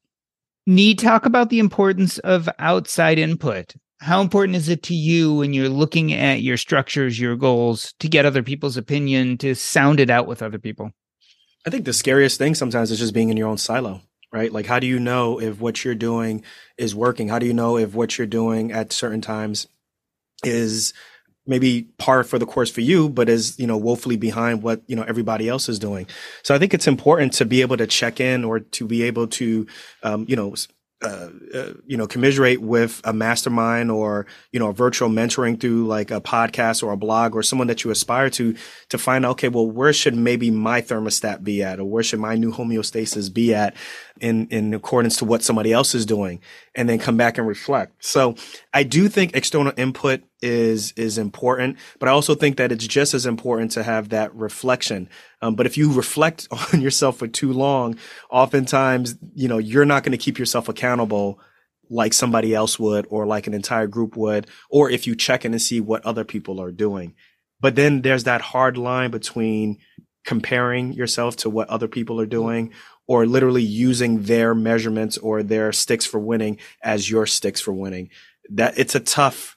[0.69, 3.75] Nii talk about the importance of outside input.
[4.01, 8.09] How important is it to you when you're looking at your structures, your goals, to
[8.09, 10.93] get other people's opinion, to sound it out with other people?
[11.67, 14.53] I think the scariest thing sometimes is just being in your own silo, right?
[14.53, 16.45] Like, how do you know if what you're doing
[16.77, 17.29] is working?
[17.29, 19.67] How do you know if what you're doing at certain times
[20.45, 20.93] is
[21.47, 24.95] maybe par for the course for you, but is, you know, woefully behind what, you
[24.95, 26.07] know, everybody else is doing.
[26.43, 29.27] So I think it's important to be able to check in or to be able
[29.29, 29.67] to,
[30.03, 30.55] um, you know,
[31.01, 35.87] uh, uh, you know, commiserate with a mastermind or, you know, a virtual mentoring through
[35.87, 38.57] like a podcast or a blog or someone that you aspire to,
[38.89, 42.19] to find out, okay, well, where should maybe my thermostat be at or where should
[42.19, 43.77] my new homeostasis be at
[44.21, 46.41] in, in accordance to what somebody else is doing
[46.75, 48.05] and then come back and reflect.
[48.05, 48.35] So
[48.75, 53.15] I do think external input is, is important, but I also think that it's just
[53.15, 55.09] as important to have that reflection
[55.41, 57.97] um, but if you reflect on yourself for too long,
[58.31, 61.41] oftentimes, you know, you're not going to keep yourself accountable
[61.91, 65.53] like somebody else would or like an entire group would, or if you check in
[65.53, 67.15] and see what other people are doing.
[67.61, 69.79] But then there's that hard line between
[70.25, 72.73] comparing yourself to what other people are doing
[73.07, 78.11] or literally using their measurements or their sticks for winning as your sticks for winning.
[78.51, 79.57] That it's a tough,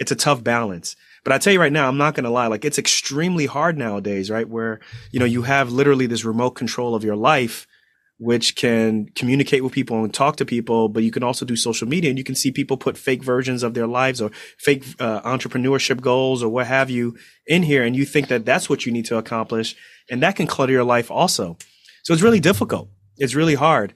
[0.00, 0.96] it's a tough balance.
[1.24, 2.48] But I tell you right now, I'm not going to lie.
[2.48, 4.48] Like it's extremely hard nowadays, right?
[4.48, 4.80] Where,
[5.10, 7.66] you know, you have literally this remote control of your life,
[8.18, 11.88] which can communicate with people and talk to people, but you can also do social
[11.88, 15.22] media and you can see people put fake versions of their lives or fake uh,
[15.22, 17.82] entrepreneurship goals or what have you in here.
[17.82, 19.74] And you think that that's what you need to accomplish.
[20.10, 21.56] And that can clutter your life also.
[22.02, 22.90] So it's really difficult.
[23.16, 23.94] It's really hard.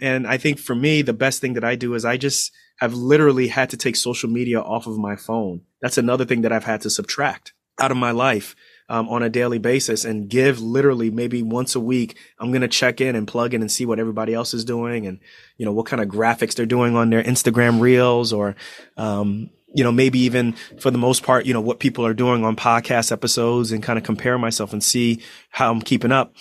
[0.00, 2.94] And I think for me, the best thing that I do is I just have
[2.94, 5.62] literally had to take social media off of my phone.
[5.82, 8.54] That's another thing that I've had to subtract out of my life.
[8.90, 12.18] um, on a daily basis and give literally maybe once a week.
[12.40, 15.06] I'm going to check in and plug in and see what everybody else is doing
[15.06, 15.20] and,
[15.56, 18.56] you know, what kind of graphics they're doing on their Instagram reels or,
[18.96, 22.44] um, you know, maybe even for the most part, you know, what people are doing
[22.44, 26.34] on podcast episodes and kind of compare myself and see how I'm keeping up.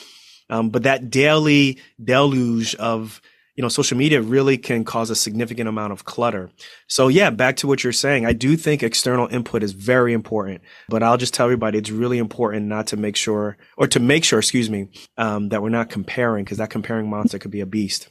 [0.50, 3.22] Um, but that daily deluge of,
[3.60, 6.50] you know, social media really can cause a significant amount of clutter.
[6.88, 8.26] So yeah, back to what you're saying.
[8.26, 12.20] I do think external input is very important, but I'll just tell everybody it's really
[12.20, 15.90] important not to make sure or to make sure, excuse me, um, that we're not
[15.90, 18.08] comparing because that comparing monster could be a beast.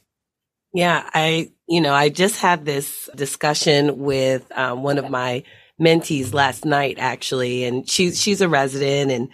[0.71, 1.09] Yeah.
[1.15, 5.41] I, you know, I just had this discussion with um, one of my
[5.81, 9.29] mentees last night, actually, and she's, she's a resident and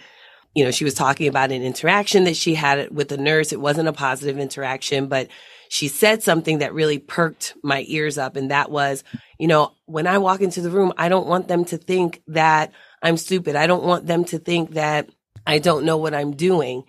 [0.54, 3.52] you know, she was talking about an interaction that she had with a nurse.
[3.52, 5.28] It wasn't a positive interaction, but
[5.68, 8.36] she said something that really perked my ears up.
[8.36, 9.04] And that was,
[9.38, 12.72] you know, when I walk into the room, I don't want them to think that
[13.02, 13.56] I'm stupid.
[13.56, 15.08] I don't want them to think that
[15.46, 16.84] I don't know what I'm doing.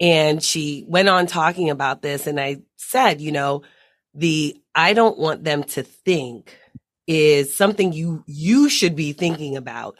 [0.00, 2.26] And she went on talking about this.
[2.26, 3.62] And I said, you know,
[4.14, 6.56] the I don't want them to think
[7.06, 9.96] is something you, you should be thinking about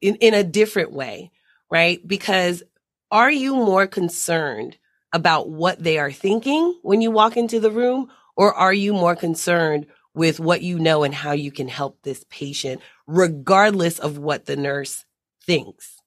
[0.00, 1.30] in, in a different way,
[1.70, 2.06] right?
[2.06, 2.62] Because
[3.10, 4.76] are you more concerned
[5.12, 8.10] about what they are thinking when you walk into the room?
[8.36, 12.24] Or are you more concerned with what you know and how you can help this
[12.30, 15.04] patient, regardless of what the nurse
[15.44, 16.00] thinks?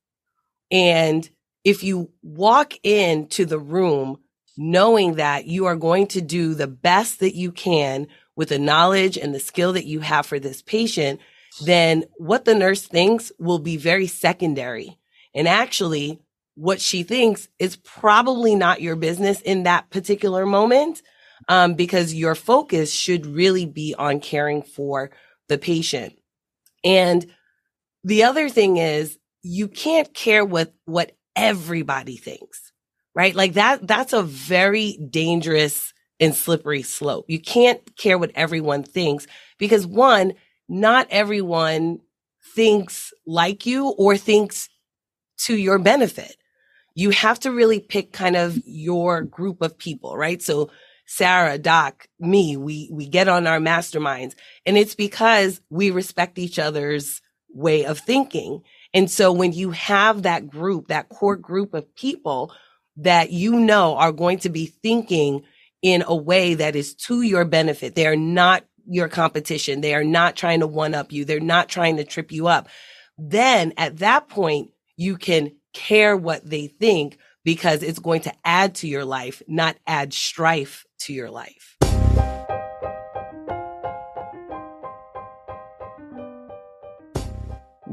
[0.72, 1.30] And
[1.64, 4.18] if you walk into the room
[4.58, 9.18] knowing that you are going to do the best that you can with the knowledge
[9.18, 11.20] and the skill that you have for this patient,
[11.62, 14.98] then what the nurse thinks will be very secondary.
[15.36, 16.20] And actually,
[16.56, 21.02] what she thinks is probably not your business in that particular moment
[21.48, 25.12] um, because your focus should really be on caring for
[25.50, 26.18] the patient.
[26.84, 27.26] And
[28.04, 32.72] the other thing is you can't care what what everybody thinks,
[33.16, 33.36] right?
[33.36, 37.26] Like that that's a very dangerous and slippery slope.
[37.28, 40.34] You can't care what everyone thinks because one,
[40.70, 42.00] not everyone
[42.56, 44.70] thinks like you or thinks
[45.40, 46.38] to your benefit
[46.96, 50.42] you have to really pick kind of your group of people, right?
[50.42, 50.70] So
[51.06, 56.60] Sarah, Doc, me, we, we get on our masterminds and it's because we respect each
[56.60, 58.62] other's way of thinking.
[58.94, 62.54] And so when you have that group, that core group of people
[62.98, 65.44] that you know are going to be thinking
[65.82, 69.82] in a way that is to your benefit, they are not your competition.
[69.82, 71.26] They are not trying to one up you.
[71.26, 72.68] They're not trying to trip you up.
[73.18, 78.76] Then at that point, you can care what they think because it's going to add
[78.76, 81.78] to your life, not add strife to your life.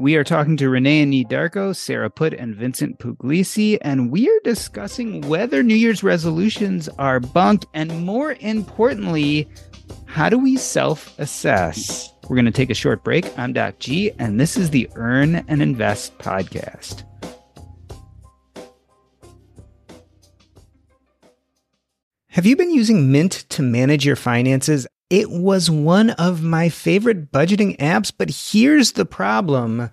[0.01, 4.39] We are talking to Renee and Darko, Sarah Putt, and Vincent Pugliese, and we are
[4.43, 9.47] discussing whether New Year's resolutions are bunk, and more importantly,
[10.05, 12.11] how do we self assess?
[12.27, 13.37] We're going to take a short break.
[13.37, 17.03] I'm Doc G, and this is the Earn and Invest podcast.
[22.35, 24.87] Have you been using Mint to manage your finances?
[25.09, 29.89] It was one of my favorite budgeting apps, but here's the problem.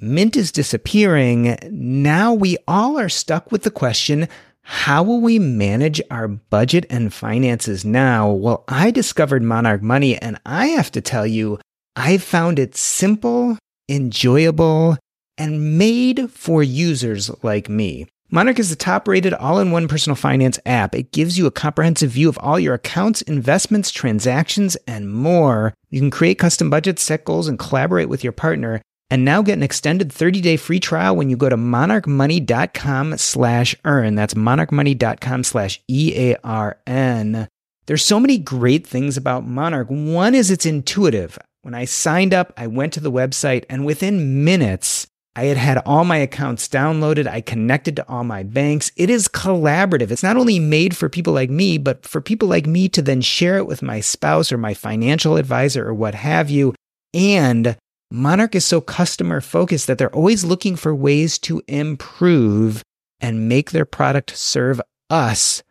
[0.00, 1.56] Mint is disappearing.
[1.70, 4.26] Now we all are stuck with the question
[4.62, 8.32] how will we manage our budget and finances now?
[8.32, 11.60] Well, I discovered Monarch Money, and I have to tell you,
[11.94, 13.56] I found it simple,
[13.88, 14.98] enjoyable,
[15.38, 18.08] and made for users like me.
[18.34, 20.94] Monarch is the top rated all in one personal finance app.
[20.94, 25.74] It gives you a comprehensive view of all your accounts, investments, transactions, and more.
[25.90, 28.80] You can create custom budgets, set goals, and collaborate with your partner.
[29.10, 34.14] And now get an extended 30-day free trial when you go to monarchmoney.com slash earn.
[34.14, 37.48] That's monarchmoney.com slash E-A-R-N.
[37.84, 39.88] There's so many great things about Monarch.
[39.90, 41.38] One is it's intuitive.
[41.60, 45.78] When I signed up, I went to the website and within minutes, I had had
[45.86, 47.26] all my accounts downloaded.
[47.26, 48.92] I connected to all my banks.
[48.96, 50.10] It is collaborative.
[50.10, 53.22] It's not only made for people like me, but for people like me to then
[53.22, 56.74] share it with my spouse or my financial advisor or what have you.
[57.14, 57.76] And
[58.10, 62.82] Monarch is so customer focused that they're always looking for ways to improve
[63.18, 65.62] and make their product serve us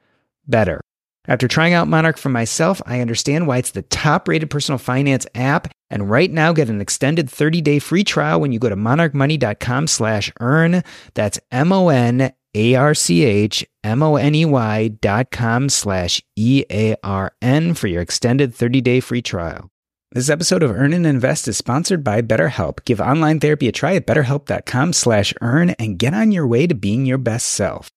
[0.48, 0.82] better.
[1.28, 5.28] After trying out Monarch for myself, I understand why it's the top rated personal finance
[5.36, 5.72] app.
[5.90, 9.88] And right now, get an extended 30 day free trial when you go to monarchmoney.com
[9.88, 10.84] slash earn.
[11.14, 15.70] That's M O N A R C H M O N E Y dot com
[15.70, 19.70] slash E A R N for your extended 30 day free trial.
[20.14, 22.84] This episode of Earn and Invest is sponsored by BetterHelp.
[22.84, 26.76] Give online therapy a try at betterhelp.com slash earn and get on your way to
[26.76, 27.90] being your best self.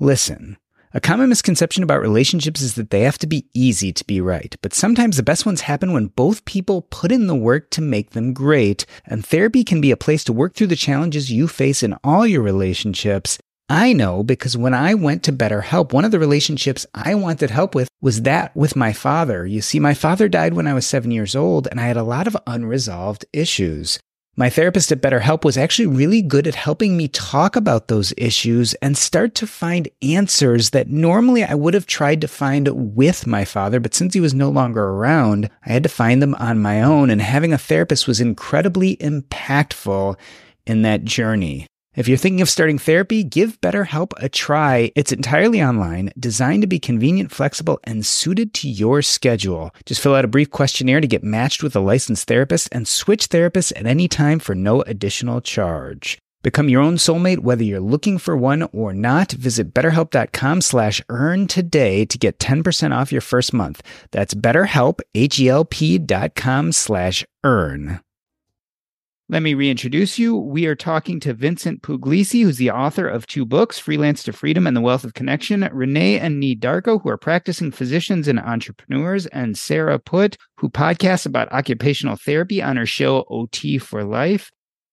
[0.00, 0.56] Listen,
[0.92, 4.56] a common misconception about relationships is that they have to be easy to be right,
[4.62, 8.10] but sometimes the best ones happen when both people put in the work to make
[8.10, 11.82] them great, and therapy can be a place to work through the challenges you face
[11.82, 13.38] in all your relationships
[13.70, 17.72] I know because when I went to BetterHelp, one of the relationships I wanted help
[17.72, 19.46] with was that with my father.
[19.46, 22.02] You see, my father died when I was seven years old, and I had a
[22.02, 24.00] lot of unresolved issues.
[24.36, 28.74] My therapist at BetterHelp was actually really good at helping me talk about those issues
[28.74, 33.44] and start to find answers that normally I would have tried to find with my
[33.44, 36.80] father, but since he was no longer around, I had to find them on my
[36.80, 37.10] own.
[37.10, 40.16] And having a therapist was incredibly impactful
[40.64, 41.66] in that journey.
[41.96, 44.92] If you're thinking of starting therapy, give BetterHelp a try.
[44.94, 49.74] It's entirely online, designed to be convenient, flexible, and suited to your schedule.
[49.86, 53.28] Just fill out a brief questionnaire to get matched with a licensed therapist and switch
[53.28, 56.16] therapists at any time for no additional charge.
[56.42, 59.32] Become your own soulmate whether you're looking for one or not.
[59.32, 63.82] Visit betterhelp.com slash earn today to get 10% off your first month.
[64.12, 68.00] That's betterhelp, H-E-L-P dot com slash earn.
[69.30, 70.36] Let me reintroduce you.
[70.36, 74.66] We are talking to Vincent Pugliese, who's the author of two books, Freelance to Freedom
[74.66, 79.26] and The Wealth of Connection, Renee and Nii Darko, who are practicing physicians and entrepreneurs,
[79.26, 84.50] and Sarah Put, who podcasts about occupational therapy on her show OT for Life.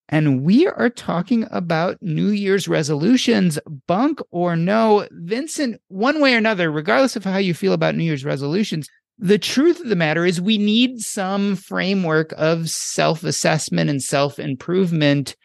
[0.07, 3.57] And we are talking about New Year's resolutions,
[3.87, 5.07] bunk or no.
[5.13, 8.87] Vincent, one way or another, regardless of how you feel about New Year's resolutions,
[9.19, 15.35] the truth of the matter is we need some framework of self-assessment and self-improvement.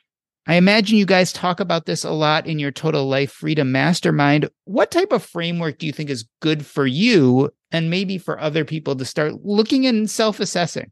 [0.46, 4.48] I imagine you guys talk about this a lot in your total life freedom mastermind.
[4.64, 8.64] What type of framework do you think is good for you and maybe for other
[8.64, 10.90] people to start looking and self-assessing?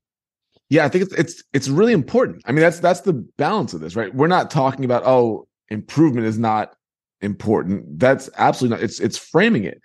[0.69, 2.43] Yeah i think it's it's it's really important.
[2.47, 4.15] I mean that's that's the balance of this right?
[4.15, 6.77] We're not talking about oh improvement is not
[7.21, 7.99] important.
[7.99, 9.83] That's absolutely not it's it's framing it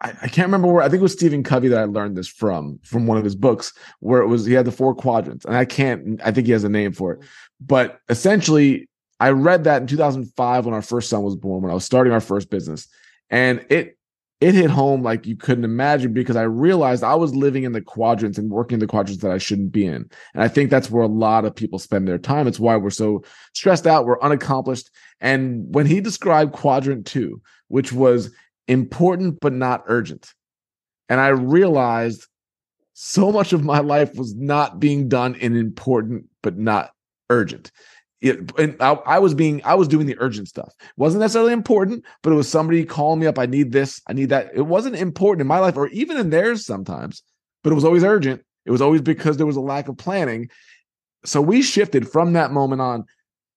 [0.00, 2.28] I, I, can't remember where I think it was Stephen Covey that I learned this
[2.28, 5.56] from from one of his books where it was he had the four quadrants and
[5.56, 7.20] I can't I think he has a name for it.
[7.60, 8.88] But essentially
[9.20, 12.12] I read that in 2005 when our first son was born when I was starting
[12.12, 12.86] our first business
[13.30, 13.96] and it
[14.40, 17.80] it hit home like you couldn't imagine because I realized I was living in the
[17.80, 20.08] quadrants and working the quadrants that I shouldn't be in.
[20.32, 22.46] And I think that's where a lot of people spend their time.
[22.46, 24.90] It's why we're so stressed out we're unaccomplished.
[25.20, 28.30] And when he described quadrant 2 which was
[28.68, 30.32] important but not urgent.
[31.08, 32.26] And I realized
[32.92, 36.92] so much of my life was not being done in important but not
[37.30, 37.70] urgent.
[38.20, 40.74] It, and I, I, was being I was doing the urgent stuff.
[40.80, 43.38] It wasn't necessarily important, but it was somebody calling me up.
[43.38, 44.00] I need this.
[44.08, 44.50] I need that.
[44.54, 47.22] It wasn't important in my life or even in theirs sometimes,
[47.62, 48.42] but it was always urgent.
[48.66, 50.50] It was always because there was a lack of planning.
[51.24, 53.04] So we shifted from that moment on.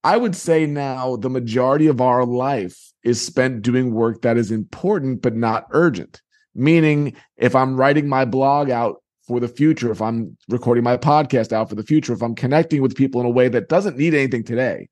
[0.04, 4.52] I would say now the majority of our life is spent doing work that is
[4.52, 6.22] important but not urgent.
[6.54, 11.54] Meaning, if I'm writing my blog out for the future, if I'm recording my podcast
[11.54, 14.14] out for the future, if I'm connecting with people in a way that doesn't need
[14.14, 14.89] anything today,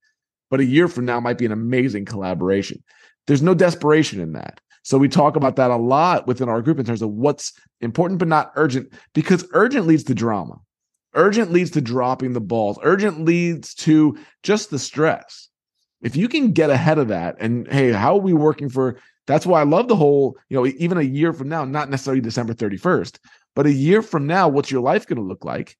[0.49, 2.81] but a year from now might be an amazing collaboration.
[3.27, 4.61] There's no desperation in that.
[4.83, 8.19] So we talk about that a lot within our group in terms of what's important
[8.19, 10.59] but not urgent, because urgent leads to drama.
[11.15, 12.79] Urgent leads to dropping the balls.
[12.83, 15.49] Urgent leads to just the stress.
[16.01, 18.97] If you can get ahead of that and hey how are we working for
[19.27, 22.21] that's why i love the whole you know even a year from now not necessarily
[22.21, 23.19] december 31st
[23.55, 25.75] but a year from now what's your life going to look like?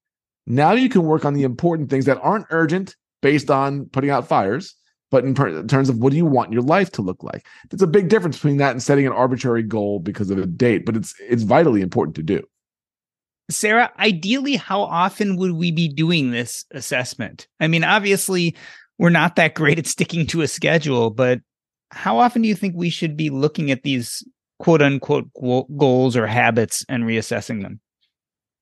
[0.46, 4.28] Now you can work on the important things that aren't urgent based on putting out
[4.28, 4.76] fires
[5.12, 7.48] but in, per- in terms of what do you want your life to look like?
[7.70, 10.86] There's a big difference between that and setting an arbitrary goal because of a date
[10.86, 12.44] but it's it's vitally important to do
[13.50, 17.48] Sarah, ideally, how often would we be doing this assessment?
[17.60, 18.56] I mean, obviously,
[19.00, 21.40] we're not that great at sticking to a schedule, but
[21.92, 24.24] how often do you think we should be looking at these
[24.60, 27.80] quote unquote goals or habits and reassessing them?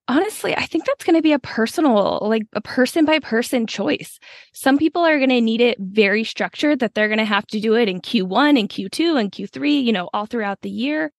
[0.10, 4.20] Honestly, I think that's going to be a personal, like a person by person choice.
[4.54, 7.60] Some people are going to need it very structured that they're going to have to
[7.60, 11.12] do it in Q1 and Q2 and Q3, you know, all throughout the year.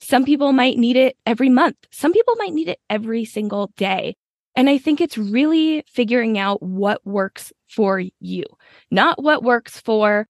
[0.00, 1.76] Some people might need it every month.
[1.90, 4.14] Some people might need it every single day.
[4.56, 8.44] And I think it's really figuring out what works for you,
[8.90, 10.26] not what works for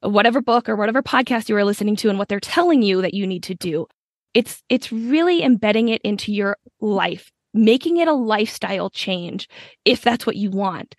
[0.00, 3.14] whatever book or whatever podcast you are listening to and what they're telling you that
[3.14, 3.86] you need to do.
[4.34, 9.48] It's it's really embedding it into your life, making it a lifestyle change
[9.84, 10.94] if that's what you want.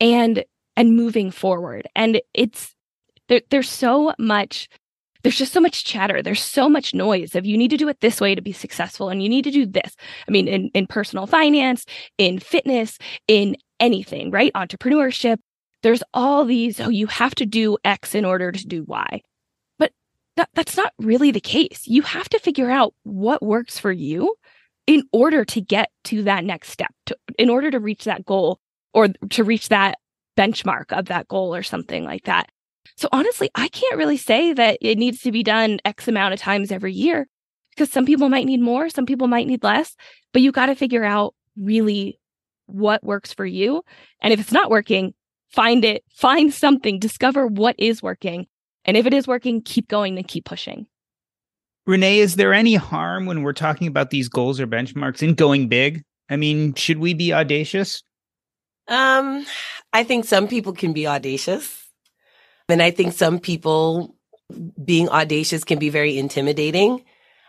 [0.00, 0.44] And
[0.76, 1.88] and moving forward.
[1.94, 2.74] And it's
[3.28, 4.68] there, there's so much
[5.24, 6.22] there's just so much chatter.
[6.22, 9.08] There's so much noise of you need to do it this way to be successful
[9.08, 9.96] and you need to do this.
[10.28, 11.86] I mean, in, in personal finance,
[12.18, 14.52] in fitness, in anything, right?
[14.52, 15.38] Entrepreneurship.
[15.82, 19.22] There's all these, oh, you have to do X in order to do Y.
[19.78, 19.92] But
[20.36, 21.82] that, that's not really the case.
[21.86, 24.34] You have to figure out what works for you
[24.86, 28.60] in order to get to that next step, to, in order to reach that goal
[28.92, 29.96] or to reach that
[30.36, 32.50] benchmark of that goal or something like that.
[32.96, 36.40] So honestly, I can't really say that it needs to be done X amount of
[36.40, 37.26] times every year
[37.70, 39.96] because some people might need more, some people might need less,
[40.32, 42.18] but you got to figure out really
[42.66, 43.82] what works for you.
[44.20, 45.14] And if it's not working,
[45.50, 48.46] find it, find something, discover what is working.
[48.84, 50.86] And if it is working, keep going and keep pushing.
[51.86, 55.68] Renee, is there any harm when we're talking about these goals or benchmarks in going
[55.68, 56.02] big?
[56.30, 58.02] I mean, should we be audacious?
[58.88, 59.44] Um,
[59.92, 61.83] I think some people can be audacious.
[62.68, 64.16] And I think some people
[64.82, 67.04] being audacious can be very intimidating.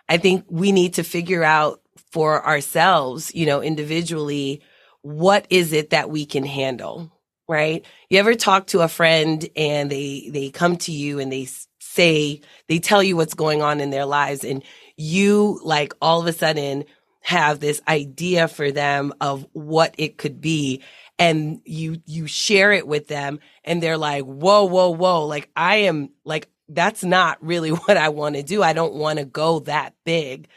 [0.07, 4.61] I think we need to figure out for ourselves, you know, individually,
[5.01, 7.11] what is it that we can handle?
[7.47, 7.85] Right?
[8.09, 11.47] You ever talk to a friend and they, they come to you and they
[11.79, 14.63] say, they tell you what's going on in their lives and
[14.97, 16.85] you like all of a sudden
[17.21, 20.81] have this idea for them of what it could be
[21.17, 25.25] and you you share it with them and they're like whoa whoa whoa.
[25.25, 28.61] Like i am like that's not really what i want to do.
[28.63, 30.47] I don't want to go that big.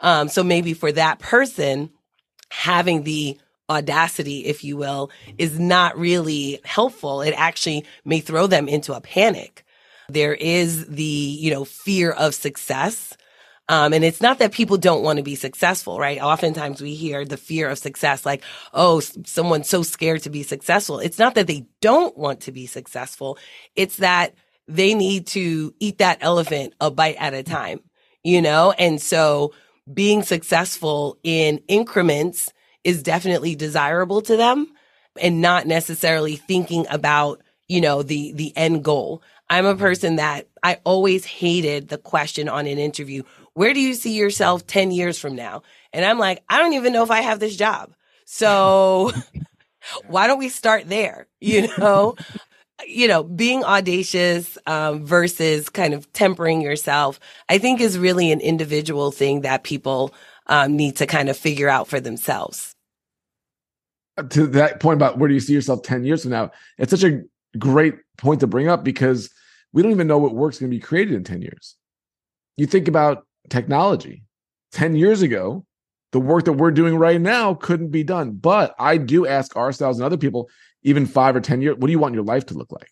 [0.00, 1.90] Um so maybe for that person
[2.50, 3.38] having the
[3.70, 7.22] audacity if you will is not really helpful.
[7.22, 9.64] It actually may throw them into a panic.
[10.08, 13.16] There is the you know fear of success
[13.72, 16.20] um, and it's not that people don't want to be successful, right?
[16.20, 18.42] Oftentimes we hear the fear of success, like,
[18.74, 20.98] oh, someone's so scared to be successful.
[20.98, 23.38] It's not that they don't want to be successful.
[23.74, 24.34] It's that
[24.68, 27.80] they need to eat that elephant a bite at a time,
[28.22, 28.72] you know?
[28.72, 29.54] And so
[29.90, 32.52] being successful in increments
[32.84, 34.66] is definitely desirable to them
[35.18, 39.22] and not necessarily thinking about, you know, the, the end goal.
[39.52, 43.22] I'm a person that I always hated the question on an interview,
[43.52, 45.62] where do you see yourself 10 years from now?
[45.92, 47.92] And I'm like, I don't even know if I have this job.
[48.24, 49.12] So
[50.06, 51.26] why don't we start there?
[51.38, 52.16] You know,
[52.88, 58.40] you know, being audacious um, versus kind of tempering yourself, I think is really an
[58.40, 60.14] individual thing that people
[60.46, 62.74] um, need to kind of figure out for themselves.
[64.30, 67.04] To that point about where do you see yourself 10 years from now, it's such
[67.04, 67.20] a
[67.58, 69.28] great point to bring up because
[69.72, 71.76] we don't even know what work's going to be created in 10 years.
[72.56, 74.24] You think about technology.
[74.72, 75.64] 10 years ago,
[76.12, 78.32] the work that we're doing right now couldn't be done.
[78.32, 80.48] But I do ask ourselves and other people,
[80.82, 82.90] even five or 10 years, what do you want your life to look like?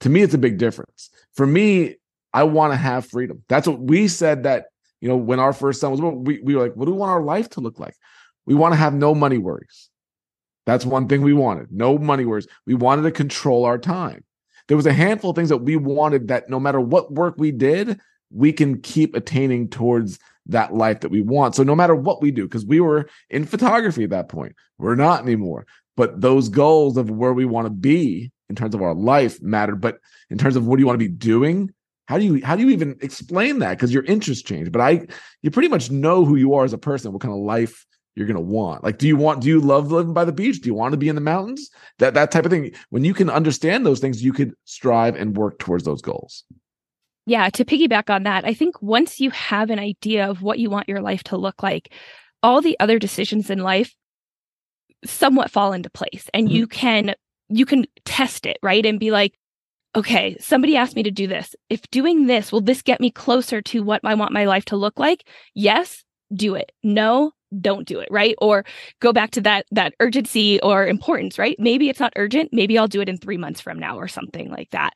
[0.00, 1.10] To me, it's a big difference.
[1.34, 1.96] For me,
[2.32, 3.42] I want to have freedom.
[3.48, 4.66] That's what we said that,
[5.00, 6.98] you know, when our first son was born, we, we were like, what do we
[6.98, 7.94] want our life to look like?
[8.46, 9.88] We want to have no money worries.
[10.66, 11.72] That's one thing we wanted.
[11.72, 12.46] No money worries.
[12.66, 14.24] We wanted to control our time.
[14.68, 17.50] There was a handful of things that we wanted that no matter what work we
[17.50, 17.98] did,
[18.30, 21.54] we can keep attaining towards that life that we want.
[21.54, 24.94] So no matter what we do, because we were in photography at that point, we're
[24.94, 25.66] not anymore.
[25.96, 29.74] But those goals of where we want to be in terms of our life matter.
[29.74, 29.98] But
[30.30, 31.72] in terms of what do you want to be doing,
[32.06, 33.70] how do you how do you even explain that?
[33.70, 34.72] Because your interests change.
[34.72, 35.06] But I
[35.42, 37.84] you pretty much know who you are as a person, what kind of life
[38.18, 38.84] you're gonna want.
[38.84, 40.60] Like, do you want do you love living by the beach?
[40.60, 41.70] Do you want to be in the mountains?
[41.98, 42.72] That that type of thing.
[42.90, 46.44] When you can understand those things, you could strive and work towards those goals
[47.28, 50.70] yeah, to piggyback on that, I think once you have an idea of what you
[50.70, 51.92] want your life to look like,
[52.42, 53.94] all the other decisions in life
[55.04, 56.56] somewhat fall into place and mm-hmm.
[56.56, 57.14] you can
[57.50, 58.84] you can test it, right?
[58.84, 59.34] And be like,
[59.94, 61.54] okay, somebody asked me to do this.
[61.68, 64.76] If doing this, will this get me closer to what I want my life to
[64.76, 65.26] look like?
[65.54, 66.72] Yes, do it.
[66.82, 68.34] No, don't do it, right?
[68.38, 68.64] Or
[69.00, 71.56] go back to that that urgency or importance, right?
[71.58, 74.50] Maybe it's not urgent, maybe I'll do it in 3 months from now or something
[74.50, 74.94] like that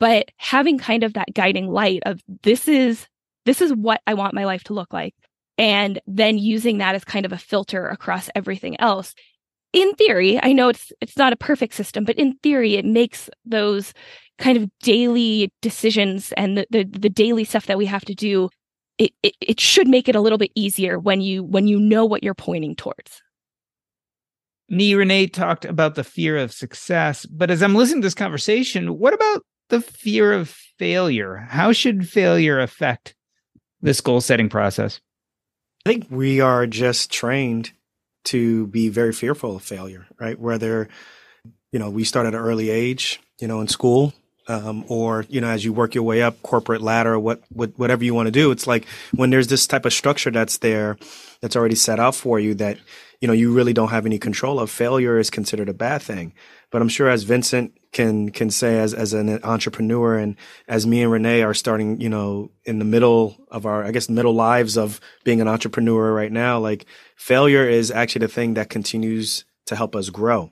[0.00, 3.06] but having kind of that guiding light of this is
[3.44, 5.14] this is what I want my life to look like
[5.56, 9.14] and then using that as kind of a filter across everything else
[9.72, 13.28] in theory i know it's it's not a perfect system but in theory it makes
[13.44, 13.92] those
[14.38, 18.48] kind of daily decisions and the the, the daily stuff that we have to do
[18.98, 22.04] it, it it should make it a little bit easier when you when you know
[22.04, 23.22] what you're pointing towards
[24.70, 28.98] Nii Renee talked about the fear of success, but as I'm listening to this conversation,
[28.98, 31.36] what about the fear of failure?
[31.48, 33.14] How should failure affect
[33.80, 35.00] this goal setting process?
[35.86, 37.72] I think we are just trained
[38.24, 40.38] to be very fearful of failure, right?
[40.38, 40.88] Whether,
[41.72, 44.12] you know, we start at an early age, you know, in school,
[44.48, 48.04] um, or you know as you work your way up corporate ladder what, what whatever
[48.04, 50.96] you want to do it's like when there's this type of structure that's there
[51.40, 52.78] that's already set out for you that
[53.20, 56.32] you know you really don't have any control of failure is considered a bad thing.
[56.70, 60.36] But i'm sure as vincent can can say as as an entrepreneur and
[60.68, 64.10] as me and renee are starting you know in the middle of our i guess
[64.10, 66.84] middle lives of being an entrepreneur right now like
[67.16, 70.50] failure is actually the thing that continues to help us grow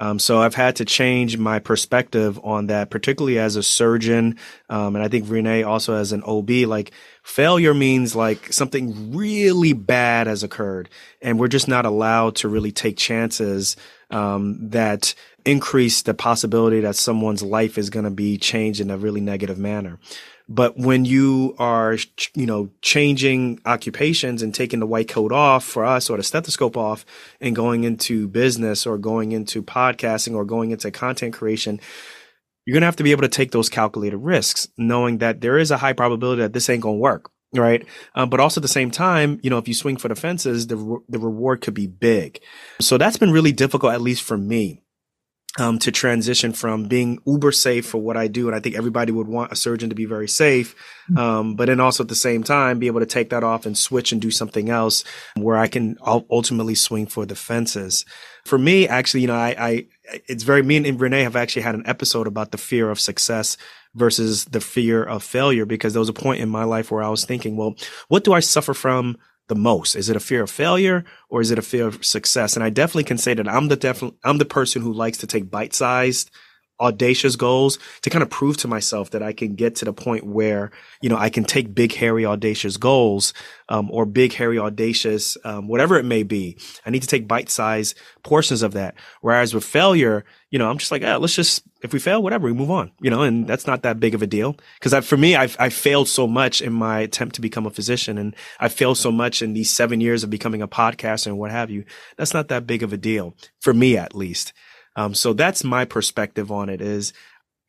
[0.00, 4.38] um, so I've had to change my perspective on that, particularly as a surgeon.
[4.70, 6.92] Um, and I think Renee also as an OB, like
[7.22, 10.88] failure means like something really bad has occurred
[11.20, 13.76] and we're just not allowed to really take chances,
[14.10, 18.96] um, that increase the possibility that someone's life is going to be changed in a
[18.96, 19.98] really negative manner.
[20.52, 21.96] But when you are,
[22.34, 26.76] you know, changing occupations and taking the white coat off for us or the stethoscope
[26.76, 27.06] off
[27.40, 31.80] and going into business or going into podcasting or going into content creation,
[32.66, 35.56] you're going to have to be able to take those calculated risks, knowing that there
[35.56, 37.30] is a high probability that this ain't going to work.
[37.54, 37.86] Right.
[38.16, 40.66] Um, but also at the same time, you know, if you swing for the fences,
[40.66, 42.40] the, re- the reward could be big.
[42.80, 44.82] So that's been really difficult, at least for me
[45.58, 48.46] um, to transition from being uber safe for what I do.
[48.46, 50.76] And I think everybody would want a surgeon to be very safe.
[51.10, 51.18] Mm-hmm.
[51.18, 53.76] Um, but then also at the same time, be able to take that off and
[53.76, 55.02] switch and do something else
[55.34, 58.04] where I can ultimately swing for the fences.
[58.44, 59.86] For me, actually, you know, I, I,
[60.28, 63.56] it's very, me and Renee have actually had an episode about the fear of success
[63.94, 67.08] versus the fear of failure because there was a point in my life where I
[67.08, 67.74] was thinking, well,
[68.06, 69.16] what do I suffer from
[69.50, 69.94] the most?
[69.94, 72.56] Is it a fear of failure or is it a fear of success?
[72.56, 75.26] And I definitely can say that I'm the definitely, I'm the person who likes to
[75.26, 76.30] take bite sized
[76.80, 80.24] audacious goals to kind of prove to myself that I can get to the point
[80.24, 80.70] where,
[81.00, 83.32] you know, I can take big, hairy, audacious goals,
[83.68, 86.56] um, or big, hairy, audacious, um, whatever it may be.
[86.84, 88.94] I need to take bite size portions of that.
[89.20, 92.46] Whereas with failure, you know, I'm just like, ah, let's just, if we fail, whatever,
[92.46, 94.56] we move on, you know, and that's not that big of a deal.
[94.80, 98.18] Cause for me, I've, I failed so much in my attempt to become a physician
[98.18, 101.50] and I failed so much in these seven years of becoming a podcaster and what
[101.50, 101.84] have you.
[102.16, 104.52] That's not that big of a deal for me, at least.
[105.00, 107.14] Um, so that's my perspective on it is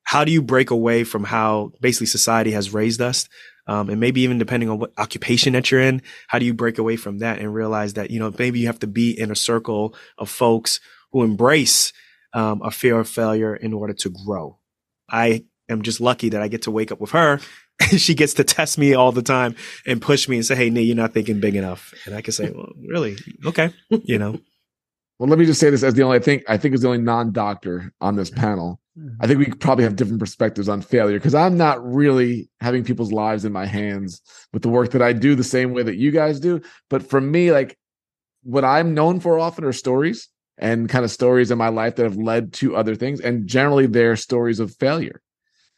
[0.04, 3.30] how do you break away from how basically society has raised us?
[3.68, 6.78] Um, and maybe even depending on what occupation that you're in, how do you break
[6.78, 9.36] away from that and realize that, you know, maybe you have to be in a
[9.36, 10.82] circle of folks
[11.14, 11.94] who embrace,
[12.34, 14.58] um, a fear of failure in order to grow.
[15.10, 17.40] I am just lucky that I get to wake up with her.
[17.98, 19.56] she gets to test me all the time
[19.86, 21.94] and push me and say, Hey, Nii, you're not thinking big enough.
[22.06, 23.16] And I can say, well, really?
[23.46, 23.72] Okay.
[23.90, 24.42] You know,
[25.22, 26.88] well, let me just say this as the only I think I think is the
[26.88, 28.80] only non-doctor on this panel.
[28.98, 29.22] Mm-hmm.
[29.22, 33.12] I think we probably have different perspectives on failure because I'm not really having people's
[33.12, 34.20] lives in my hands
[34.52, 36.60] with the work that I do the same way that you guys do.
[36.90, 37.78] But for me, like
[38.42, 42.04] what I'm known for often are stories and kind of stories in my life that
[42.04, 43.20] have led to other things.
[43.20, 45.22] And generally they're stories of failure.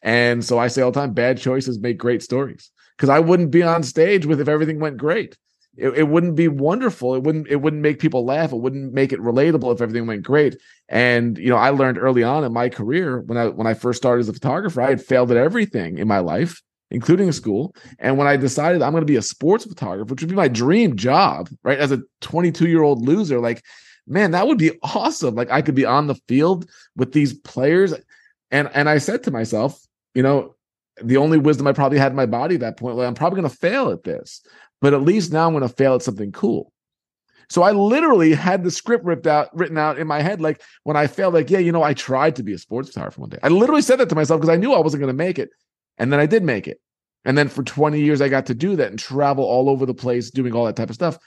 [0.01, 3.51] And so I say all the time, bad choices make great stories because I wouldn't
[3.51, 5.37] be on stage with if everything went great
[5.75, 7.15] it, it wouldn't be wonderful.
[7.15, 8.51] It wouldn't it wouldn't make people laugh.
[8.51, 10.57] It wouldn't make it relatable if everything went great.
[10.87, 13.97] And you know, I learned early on in my career when I when I first
[13.97, 16.61] started as a photographer, I had failed at everything in my life,
[16.91, 17.33] including mm-hmm.
[17.33, 17.75] school.
[17.97, 20.47] And when I decided I'm going to be a sports photographer, which would be my
[20.47, 21.79] dream job, right?
[21.79, 23.63] As a 22 year old loser, like,
[24.05, 25.33] man, that would be awesome.
[25.33, 27.95] Like I could be on the field with these players.
[28.51, 29.79] And and I said to myself,
[30.13, 30.53] you know,
[31.01, 33.41] the only wisdom I probably had in my body at that point, like, I'm probably
[33.41, 34.43] going to fail at this
[34.83, 36.73] but at least now I'm going to fail at something cool.
[37.49, 40.41] So I literally had the script ripped out, written out in my head.
[40.41, 43.21] Like when I failed, like, yeah, you know, I tried to be a sports photographer
[43.21, 43.39] one day.
[43.43, 45.51] I literally said that to myself because I knew I wasn't going to make it.
[45.97, 46.81] And then I did make it.
[47.23, 49.93] And then for 20 years, I got to do that and travel all over the
[49.93, 51.17] place doing all that type of stuff.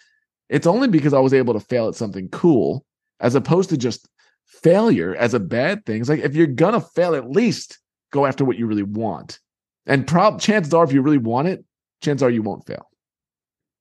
[0.51, 2.85] It's only because I was able to fail at something cool
[3.21, 4.07] as opposed to just
[4.45, 6.03] failure as a bad thing.
[6.03, 7.79] It's like if you're going to fail, at least
[8.13, 9.41] go after what you really want.
[9.87, 11.65] And prob- chances are, if you really want it,
[12.03, 12.91] chances are you won't fail.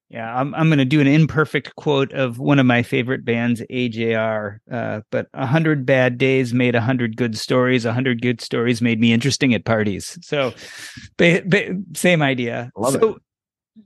[0.10, 3.62] Yeah, I'm I'm going to do an imperfect quote of one of my favorite bands,
[3.72, 4.60] AJR.
[4.72, 7.86] Uh, but a hundred bad days made a hundred good stories.
[7.86, 10.20] A hundred good stories made me interesting at parties.
[10.22, 10.54] So,
[11.18, 12.72] ba- ba- same idea.
[12.78, 13.22] Love so, it.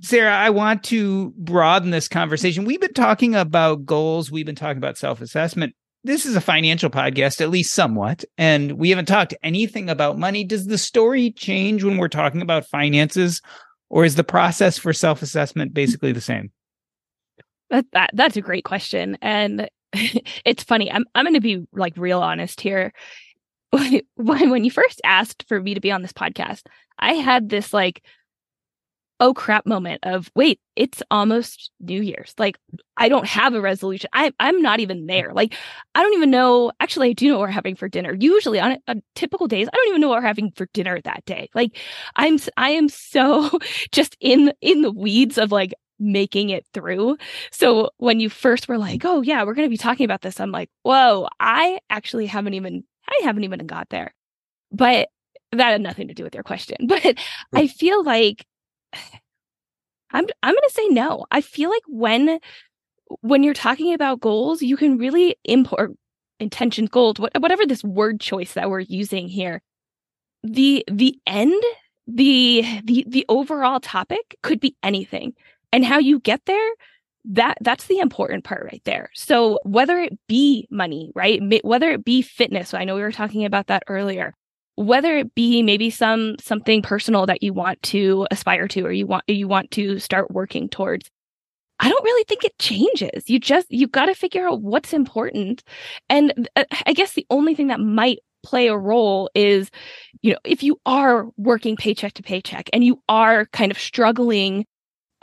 [0.01, 2.65] Sarah, I want to broaden this conversation.
[2.65, 4.29] We've been talking about goals.
[4.29, 5.73] We've been talking about self assessment.
[6.03, 10.43] This is a financial podcast, at least somewhat, and we haven't talked anything about money.
[10.43, 13.41] Does the story change when we're talking about finances?
[13.89, 16.51] Or is the process for self assessment basically the same?
[17.69, 20.91] That, that that's a great question, and it's funny.
[20.91, 22.93] I'm I'm going to be like real honest here.
[23.71, 26.63] when when you first asked for me to be on this podcast,
[26.97, 28.03] I had this like
[29.19, 32.33] oh crap moment of wait, it's almost New Year's.
[32.37, 32.57] Like
[32.97, 34.09] I don't have a resolution.
[34.13, 35.31] I I'm not even there.
[35.33, 35.55] Like
[35.95, 36.71] I don't even know.
[36.79, 38.15] Actually, I do know what we're having for dinner.
[38.17, 41.25] Usually on, on typical days, I don't even know what we're having for dinner that
[41.25, 41.49] day.
[41.53, 41.77] Like
[42.15, 43.49] I'm I am so
[43.91, 47.17] just in in the weeds of like making it through.
[47.51, 50.39] So when you first were like, "Oh yeah, we're going to be talking about this,"
[50.39, 54.13] I'm like, "Whoa, I actually haven't even I haven't even got there."
[54.71, 55.09] But
[55.51, 56.77] that had nothing to do with your question.
[56.87, 57.17] But
[57.53, 58.45] I feel like
[60.11, 61.25] I'm I'm going to say no.
[61.31, 62.39] I feel like when
[63.21, 65.91] when you're talking about goals, you can really import
[66.39, 69.61] intention goals, whatever this word choice that we're using here.
[70.43, 71.61] The the end,
[72.07, 75.33] the the the overall topic could be anything.
[75.71, 76.69] And how you get there,
[77.25, 79.11] that that's the important part right there.
[79.13, 81.41] So whether it be money, right?
[81.63, 84.33] Whether it be fitness, I know we were talking about that earlier
[84.79, 89.05] whether it be maybe some something personal that you want to aspire to or you
[89.05, 91.11] want you want to start working towards
[91.81, 93.29] i don't really think it changes.
[93.29, 95.63] You just you got to figure out what's important.
[96.09, 99.69] And uh, i guess the only thing that might play a role is
[100.21, 104.65] you know if you are working paycheck to paycheck and you are kind of struggling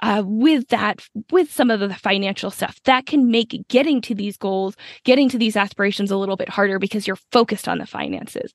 [0.03, 1.01] uh, with that
[1.31, 5.39] with some of the financial stuff that can make getting to these goals getting to
[5.39, 8.53] these aspirations a little bit harder because you're focused on the finances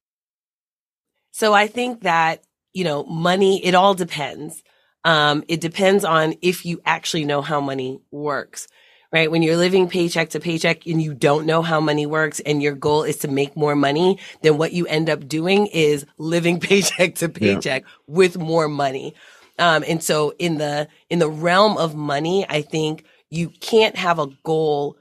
[1.32, 4.62] so I think that, you know, money, it all depends.
[5.04, 8.68] Um, it depends on if you actually know how money works,
[9.12, 9.32] right?
[9.32, 12.76] When you're living paycheck to paycheck and you don't know how money works and your
[12.76, 17.16] goal is to make more money, then what you end up doing is living paycheck
[17.16, 17.90] to paycheck yeah.
[18.08, 19.16] with more money.
[19.58, 24.20] Um, and so in the, in the realm of money, I think you can't have
[24.20, 24.98] a goal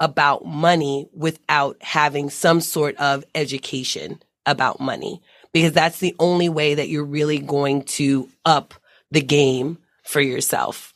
[0.00, 5.22] about money without having some sort of education about money
[5.52, 8.74] because that's the only way that you're really going to up
[9.10, 10.92] the game for yourself.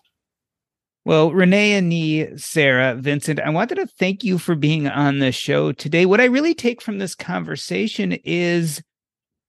[1.05, 5.31] Well, Renee and Nii, Sarah, Vincent, I wanted to thank you for being on the
[5.31, 6.05] show today.
[6.05, 8.83] What I really take from this conversation is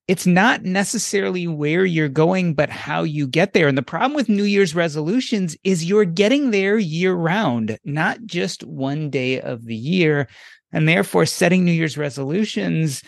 [0.07, 3.67] it's not necessarily where you're going, but how you get there.
[3.67, 8.63] And the problem with New Year's resolutions is you're getting there year round, not just
[8.63, 10.27] one day of the year.
[10.71, 13.01] And therefore, setting New Year's resolutions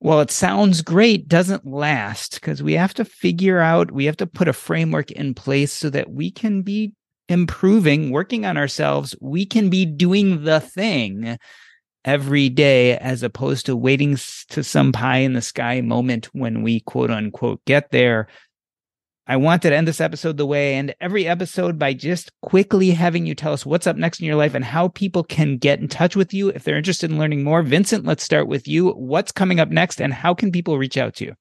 [0.00, 4.26] well, it sounds great, doesn't last because we have to figure out, we have to
[4.26, 6.94] put a framework in place so that we can be
[7.28, 9.14] improving, working on ourselves.
[9.20, 11.38] We can be doing the thing
[12.04, 14.16] every day as opposed to waiting
[14.48, 18.26] to some pie in the sky moment when we quote unquote get there
[19.26, 22.90] I wanted to end this episode the way I end every episode by just quickly
[22.90, 25.78] having you tell us what's up next in your life and how people can get
[25.78, 27.62] in touch with you if they're interested in learning more.
[27.62, 28.90] Vincent, let's start with you.
[28.90, 31.34] What's coming up next and how can people reach out to you?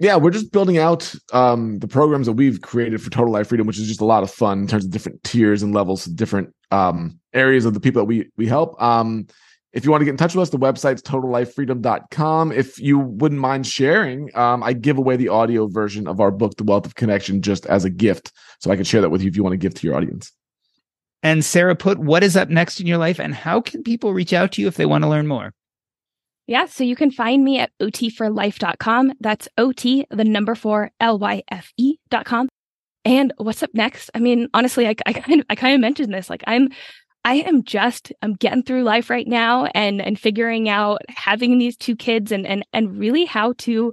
[0.00, 3.66] Yeah, we're just building out um, the programs that we've created for Total Life Freedom,
[3.66, 6.54] which is just a lot of fun in terms of different tiers and levels, different
[6.70, 8.80] um, areas of the people that we we help.
[8.82, 9.26] Um,
[9.72, 12.52] if you want to get in touch with us, the website's totallifefreedom.com.
[12.52, 16.56] If you wouldn't mind sharing, um, I give away the audio version of our book,
[16.56, 18.32] The Wealth of Connection, just as a gift.
[18.58, 20.32] So I can share that with you if you want to give to your audience.
[21.22, 24.32] And Sarah, put what is up next in your life and how can people reach
[24.32, 25.52] out to you if they want to learn more?
[26.46, 29.12] Yeah, so you can find me at otforlyfe.com.
[29.20, 32.48] That's OT, the number four, L Y F E.com.
[33.04, 34.10] And what's up next?
[34.14, 36.28] I mean, honestly, I, I kind of I kind of mentioned this.
[36.28, 36.70] Like I'm
[37.24, 41.76] I am just I'm getting through life right now and and figuring out having these
[41.76, 43.92] two kids and and and really how to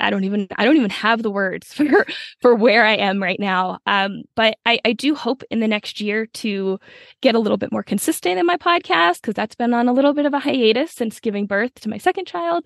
[0.00, 2.06] I don't even I don't even have the words for
[2.40, 3.78] for where I am right now.
[3.86, 6.78] Um, but I, I do hope in the next year to
[7.20, 10.14] get a little bit more consistent in my podcast because that's been on a little
[10.14, 12.64] bit of a hiatus since giving birth to my second child.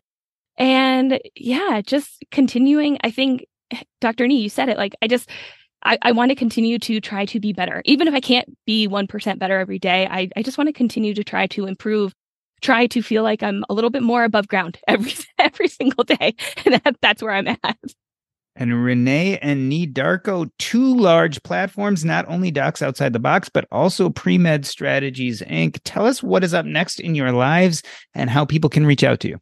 [0.56, 2.98] And yeah, just continuing.
[3.02, 3.46] I think
[4.00, 4.26] Dr.
[4.26, 4.78] Nii, you said it.
[4.78, 5.28] Like I just
[5.84, 7.82] I, I want to continue to try to be better.
[7.84, 11.14] Even if I can't be 1% better every day, I, I just want to continue
[11.14, 12.14] to try to improve,
[12.60, 16.34] try to feel like I'm a little bit more above ground every, every single day.
[16.64, 17.78] And that, that's where I'm at.
[18.58, 24.08] And Renee and Nii two large platforms, not only Docs Outside the Box, but also
[24.08, 25.78] Premed Strategies Inc.
[25.84, 27.82] Tell us what is up next in your lives
[28.14, 29.38] and how people can reach out to you.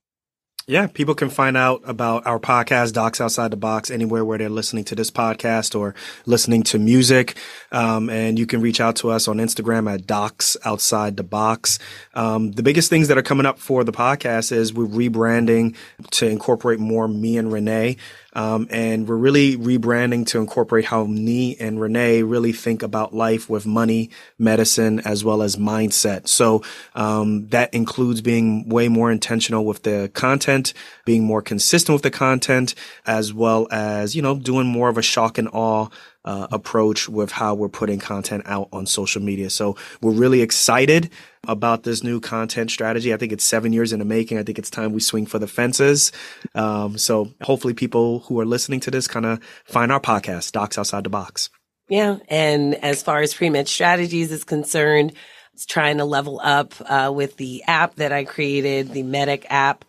[0.67, 4.49] Yeah, people can find out about our podcast, Docs Outside the Box, anywhere where they're
[4.49, 5.95] listening to this podcast or
[6.25, 7.37] listening to music.
[7.71, 11.79] Um, and you can reach out to us on Instagram at Docs Outside the Box.
[12.15, 15.77] Um, the biggest things that are coming up for the podcast is we're rebranding
[16.13, 17.99] to incorporate more me and Renee.
[18.35, 23.49] Um, and we're really rebranding to incorporate how Nii and Renee really think about life
[23.49, 26.29] with money, medicine, as well as mindset.
[26.29, 26.63] So
[26.95, 30.75] um, that includes being way more intentional with the content,
[31.05, 32.75] being more consistent with the content,
[33.07, 35.89] as well as, you know, doing more of a shock and awe
[36.25, 39.51] uh, approach with how we're putting content out on social media.
[39.51, 41.11] So we're really excited
[41.47, 43.13] about this new content strategy.
[43.13, 44.39] I think it's seven years in the making.
[44.39, 46.13] I think it's time we swing for the fences.
[46.55, 50.79] Um, so hopefully people who are listening to this kind of find our podcast, Docs
[50.79, 51.51] Outside the Box.
[51.89, 52.19] Yeah.
[52.29, 55.13] And as far as pre-med strategies is concerned,
[55.53, 59.85] it's trying to level up uh, with the app that I created, the MedEQ app.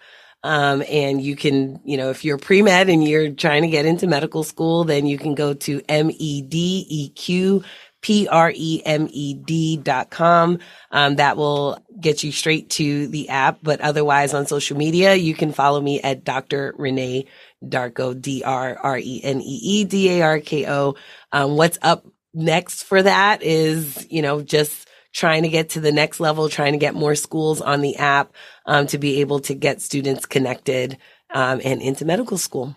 [0.45, 4.05] Um, and you can, you know, if you're pre-med and you're trying to get into
[4.05, 7.63] medical school, then you can go to M-E-D-E-Q
[8.05, 10.59] P-R-E-M-E-D dot com.
[10.91, 13.59] Um, that will get you straight to the app.
[13.63, 16.75] But otherwise on social media, you can follow me at Dr.
[16.77, 17.25] Renee
[17.63, 20.95] Darko, D-R-R-E-N-E-E-D-A-R-K-O.
[21.31, 25.93] Um, what's up next for that is, you know, just trying to get to the
[25.93, 28.33] next level, trying to get more schools on the app
[28.65, 30.97] um, to be able to get students connected
[31.33, 32.75] um, and into medical school.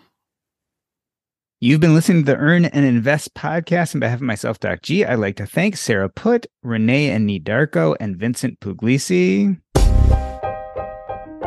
[1.61, 3.93] You've been listening to the Earn and Invest podcast.
[3.93, 7.43] On behalf of myself, Doc G, I'd like to thank Sarah Put, Renee and Nii
[7.43, 9.59] Darko, and Vincent Pugliese.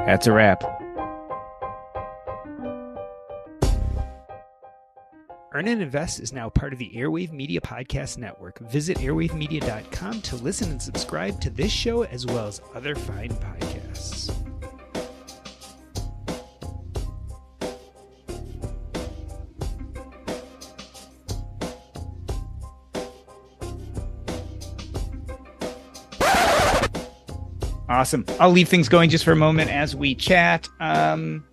[0.05, 0.82] That's a wrap.
[5.55, 8.59] Earn and Invest is now part of the Airwave Media Podcast Network.
[8.71, 14.35] Visit airwavemedia.com to listen and subscribe to this show as well as other fine podcasts.
[27.91, 28.25] Awesome.
[28.41, 30.67] I'll leave things going just for a moment as we chat.
[30.81, 31.45] Um,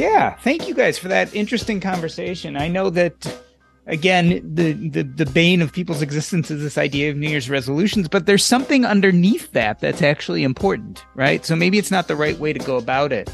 [0.00, 2.56] yeah, thank you guys for that interesting conversation.
[2.56, 3.42] I know that
[3.86, 8.08] again, the, the the bane of people's existence is this idea of New Year's resolutions,
[8.08, 11.44] but there's something underneath that that's actually important, right?
[11.44, 13.28] So maybe it's not the right way to go about it.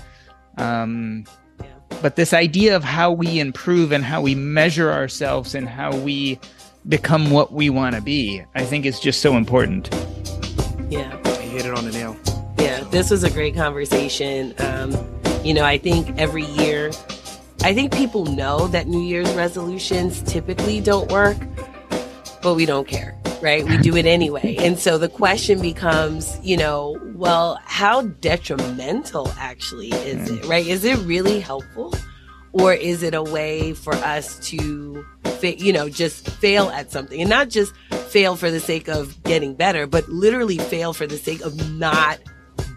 [0.56, 1.24] Um,
[2.02, 6.40] but this idea of how we improve and how we measure ourselves and how we
[6.88, 9.88] become what we want to be, I think is just so important.
[10.90, 11.16] Yeah.
[11.42, 12.16] You hit it on the nail.
[12.58, 14.52] Yeah, this was a great conversation.
[14.58, 14.92] Um,
[15.44, 16.90] you know, I think every year,
[17.62, 21.36] I think people know that New Year's resolutions typically don't work,
[22.42, 23.64] but we don't care, right?
[23.64, 24.56] We do it anyway.
[24.60, 30.48] And so the question becomes, you know, well, how detrimental actually is it, mm.
[30.48, 30.66] right?
[30.66, 31.94] Is it really helpful?
[32.52, 37.20] Or is it a way for us to, fa- you know, just fail at something
[37.20, 37.74] and not just
[38.08, 42.18] fail for the sake of getting better, but literally fail for the sake of not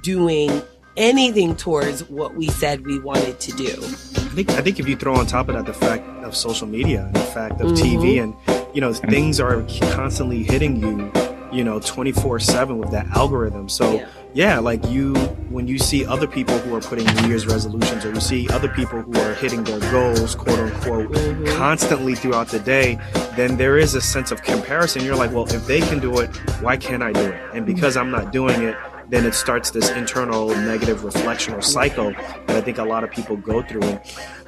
[0.01, 0.61] doing
[0.99, 3.71] anything towards what we said we wanted to do.
[3.71, 6.67] I think I think if you throw on top of that the fact of social
[6.67, 8.55] media and the fact of TV mm-hmm.
[8.55, 11.11] and you know things are constantly hitting you,
[11.51, 13.69] you know, 24/7 with that algorithm.
[13.69, 14.07] So Yeah.
[14.33, 14.59] yeah.
[14.59, 15.15] like you
[15.49, 18.67] when you see other people who are putting New Year's resolutions or you see other
[18.67, 21.45] people who are hitting their goals, quote unquote, mm-hmm.
[21.57, 22.99] constantly throughout the day,
[23.35, 25.03] then there is a sense of comparison.
[25.03, 26.29] You're like, well, if they can do it,
[26.61, 27.41] why can't I do it?
[27.55, 28.13] And because mm-hmm.
[28.13, 28.75] I'm not doing it,
[29.09, 33.11] then it starts this internal negative reflection or cycle that I think a lot of
[33.11, 33.81] people go through.
[33.83, 34.01] And,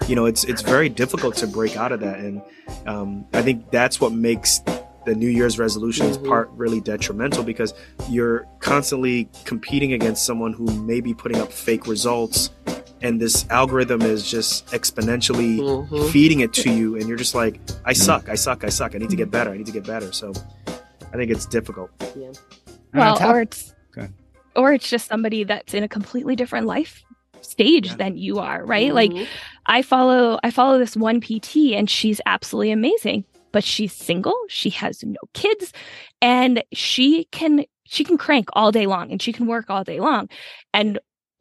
[0.07, 2.19] you know, it's, it's very difficult to break out of that.
[2.19, 2.41] And,
[2.85, 4.59] um, I think that's what makes
[5.05, 7.73] the New Year's resolutions part really detrimental because
[8.07, 12.51] you're constantly competing against someone who may be putting up fake results
[13.01, 16.09] and this algorithm is just exponentially Mhm.
[16.11, 18.93] feeding it to you and you're just like I suck, I suck, I suck.
[18.93, 19.49] I need to get better.
[19.49, 20.11] I need to get better.
[20.11, 20.33] So
[20.67, 21.89] I think it's difficult.
[22.15, 22.31] Yeah.
[22.93, 23.80] Well or it's Go ahead.
[24.55, 27.03] Or it's just somebody that's in a completely different life
[27.41, 27.95] stage Yeah.
[27.95, 28.93] than you are right?
[28.93, 29.27] Like Mhm.
[29.65, 34.69] i follow i follow this one pt and she's absolutely amazing but she's single she
[34.69, 35.73] has no kids
[36.21, 39.99] and she can she can crank all day long and she can work all day
[39.99, 40.29] long.
[40.73, 40.99] And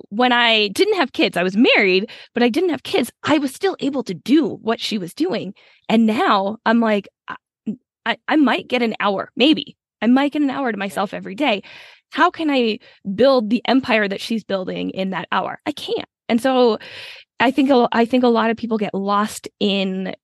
[0.08, 3.54] when i didn't have kids i was married but i didn't have kids i was
[3.54, 5.52] still able to do what she was doing.
[5.90, 7.36] And now i'm like i,
[8.06, 9.76] I, I might get an hour maybe.
[10.02, 11.62] I might get an hour to myself every day
[12.10, 12.78] how can I
[13.14, 15.60] build the empire that she's building in that hour?
[15.66, 16.08] I can't.
[16.28, 16.78] And so
[17.40, 20.14] I think a, I think a lot of people get lost in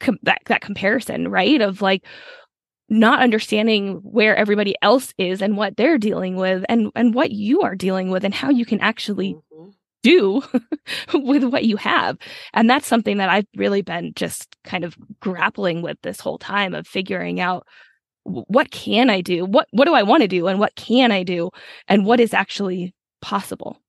[0.00, 1.60] com- that that comparison, right?
[1.60, 2.04] Of like
[2.88, 7.62] not understanding where everybody else is and what they're dealing with and and what you
[7.62, 9.72] are dealing with and how you can actually Mhm.
[10.02, 10.42] do
[11.14, 12.18] with what you have.
[12.52, 16.74] And that's something that I've really been just kind of grappling with this whole time
[16.74, 17.66] of figuring out
[18.48, 19.44] what can I do?
[19.44, 21.50] What what do I want to do and what can I do
[21.88, 23.80] and what is actually possible?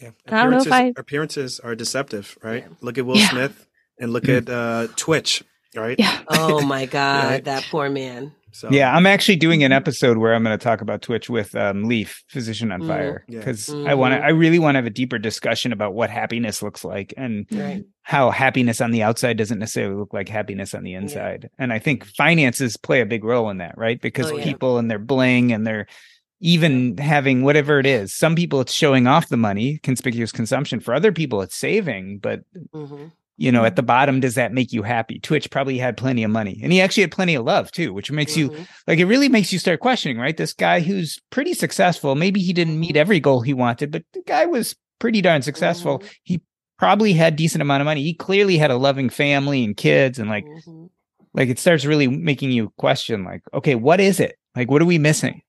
[0.00, 0.10] Yeah.
[0.28, 2.64] I don't know if Appearances, I- appearances are deceptive, right?
[2.66, 2.74] Yeah.
[2.80, 3.28] Look at Will Yeah.
[3.30, 3.66] Smith
[3.98, 5.42] and look at uh, Twitch,
[5.76, 5.98] right?
[5.98, 6.20] Yeah.
[6.28, 7.44] Oh my God, Right.
[7.44, 8.32] that poor man.
[8.52, 11.54] So Yeah, I'm actually doing an episode where I'm going to talk about Twitch with
[11.54, 12.86] um, Leif, Physician on Mhm.
[12.86, 13.38] Fire, Yeah.
[13.38, 14.18] because I want to.
[14.24, 17.84] I really want to have a deeper discussion about what happiness looks like and Right.
[18.02, 21.48] how happiness on the outside doesn't necessarily look like happiness on the inside.
[21.58, 24.00] And I think finances play a big role in that, right?
[24.00, 24.44] Because Oh, yeah.
[24.44, 25.86] people and their bling and their
[26.42, 28.16] even having whatever it is.
[28.16, 30.80] Some people it's showing off the money, conspicuous consumption.
[30.80, 32.18] For other people, it's saving.
[32.18, 32.40] But
[32.72, 33.06] hmm
[33.40, 35.18] you know, at the bottom, does that make you happy?
[35.18, 38.12] Twitch probably had plenty of money, and he actually had plenty of love too, which
[38.12, 38.66] makes you Mhm.
[38.86, 40.36] like it really makes you start questioning, right?
[40.36, 44.22] This guy who's pretty successful, maybe he didn't meet every goal he wanted, but the
[44.26, 46.00] guy was pretty darn successful.
[46.00, 46.08] Mhm.
[46.22, 46.40] He
[46.78, 48.02] probably had decent amount of money.
[48.02, 50.90] He clearly had a loving family and kids and like Mhm.
[51.32, 54.36] like it starts really making you question like, okay, what is it?
[54.54, 55.40] Like what are we missing?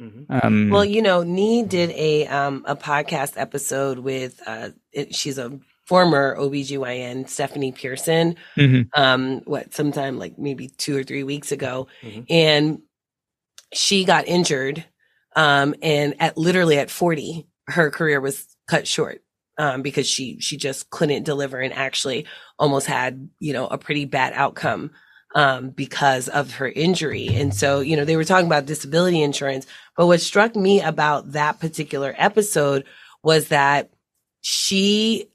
[0.00, 0.24] Mhm.
[0.42, 5.36] Um Well, you know, Nee did a um a podcast episode with uh it, she's
[5.38, 8.88] a former OBGYN, Stephanie Pearson, mhm.
[8.94, 12.26] um what sometime like maybe 2 or 3 weeks ago Mhm.
[12.28, 12.78] and
[13.72, 14.84] she got injured
[15.34, 19.22] um and at literally at 40 her career was cut short
[19.58, 22.26] um because she she just couldn't deliver and actually
[22.58, 24.90] almost had, you know, a pretty bad outcome
[25.34, 27.28] um, because of her injury.
[27.28, 29.66] And so, you know, they were talking about disability insurance,
[29.96, 32.84] but what struck me about that particular episode
[33.22, 33.90] was that
[34.40, 35.26] she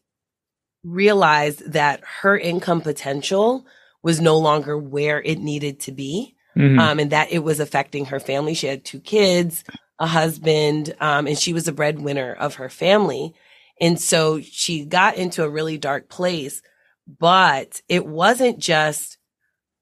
[0.84, 3.66] realized that her income potential
[4.04, 6.36] was no longer where it needed to be.
[6.58, 6.80] Mhm.
[6.80, 8.54] Um, and that it was affecting her family.
[8.54, 9.64] She had two kids,
[10.00, 13.34] a husband, um, and she was a breadwinner of her family.
[13.80, 16.62] And so she got into a really dark place,
[17.20, 19.18] but it wasn't just,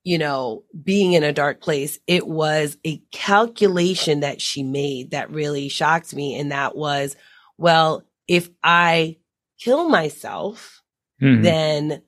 [0.04, 2.00] you know, being in a dark place.
[2.06, 6.38] It was a calculation that she made that really shocked me.
[6.38, 7.16] And that was,
[7.58, 9.18] well, if I
[9.60, 10.79] kill myself,
[11.22, 11.44] Mhm.
[11.44, 12.02] then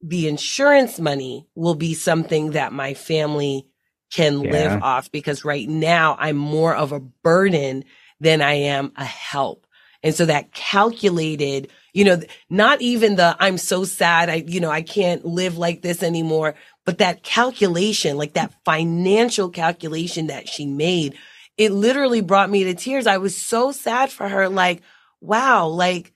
[0.00, 3.66] the insurance money will be something that my family
[4.12, 4.52] can Yeah.
[4.52, 7.84] live off because right now I'm more of a burden
[8.20, 9.66] than I am a help.
[10.02, 14.70] And so that calculated, you know, not even the I'm so sad, I, you know,
[14.70, 16.54] I can't live like this anymore,
[16.86, 21.16] but that calculation, like that financial calculation that she made,
[21.56, 23.06] it literally brought me to tears.
[23.08, 24.48] I was so sad for her.
[24.48, 24.82] Like,
[25.20, 26.12] wow, like,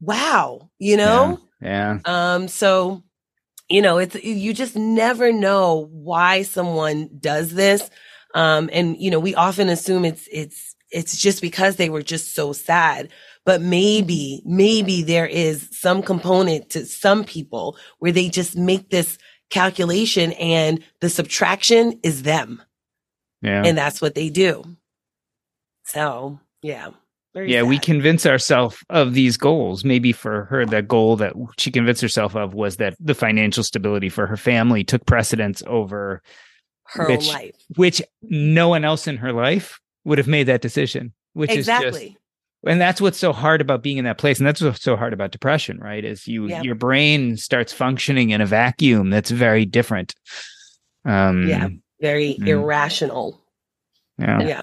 [0.00, 1.38] wow, you know?
[1.60, 1.98] yeah.
[2.04, 3.02] Um, so,
[3.68, 7.90] you know, it's, you just never know why someone does this.
[8.34, 12.34] Um, and, you know, we often assume it's, it's, it's just because they were just
[12.34, 13.10] so sad.
[13.44, 19.18] But maybe, maybe there is some component to some people where they just make this
[19.50, 22.62] calculation and the subtraction is them.
[23.40, 23.62] Yeah.
[23.64, 24.64] And that's what they do.
[25.84, 26.90] So, yeah.
[27.34, 29.84] Yeah, we convince ourselves of these goals.
[29.84, 34.08] Maybe for her, the goal that she convinced herself of was that the financial stability
[34.08, 36.22] for her family took precedence over
[36.86, 37.54] her which- life.
[37.76, 41.12] which no one else in her life would have made that decision.
[41.34, 42.06] Which is Exactly.
[42.08, 42.16] just,
[42.66, 45.12] and that's what's so hard about being in that place, and that's what's so hard
[45.12, 46.04] about depression, right?
[46.04, 46.62] Is you Yeah.
[46.62, 50.14] your brain starts functioning in a vacuum that's very different.
[51.04, 51.68] Um, Yeah.
[52.00, 52.48] Very Mm.
[52.48, 53.44] irrational.
[54.18, 54.40] yeah.
[54.42, 54.62] Yeah.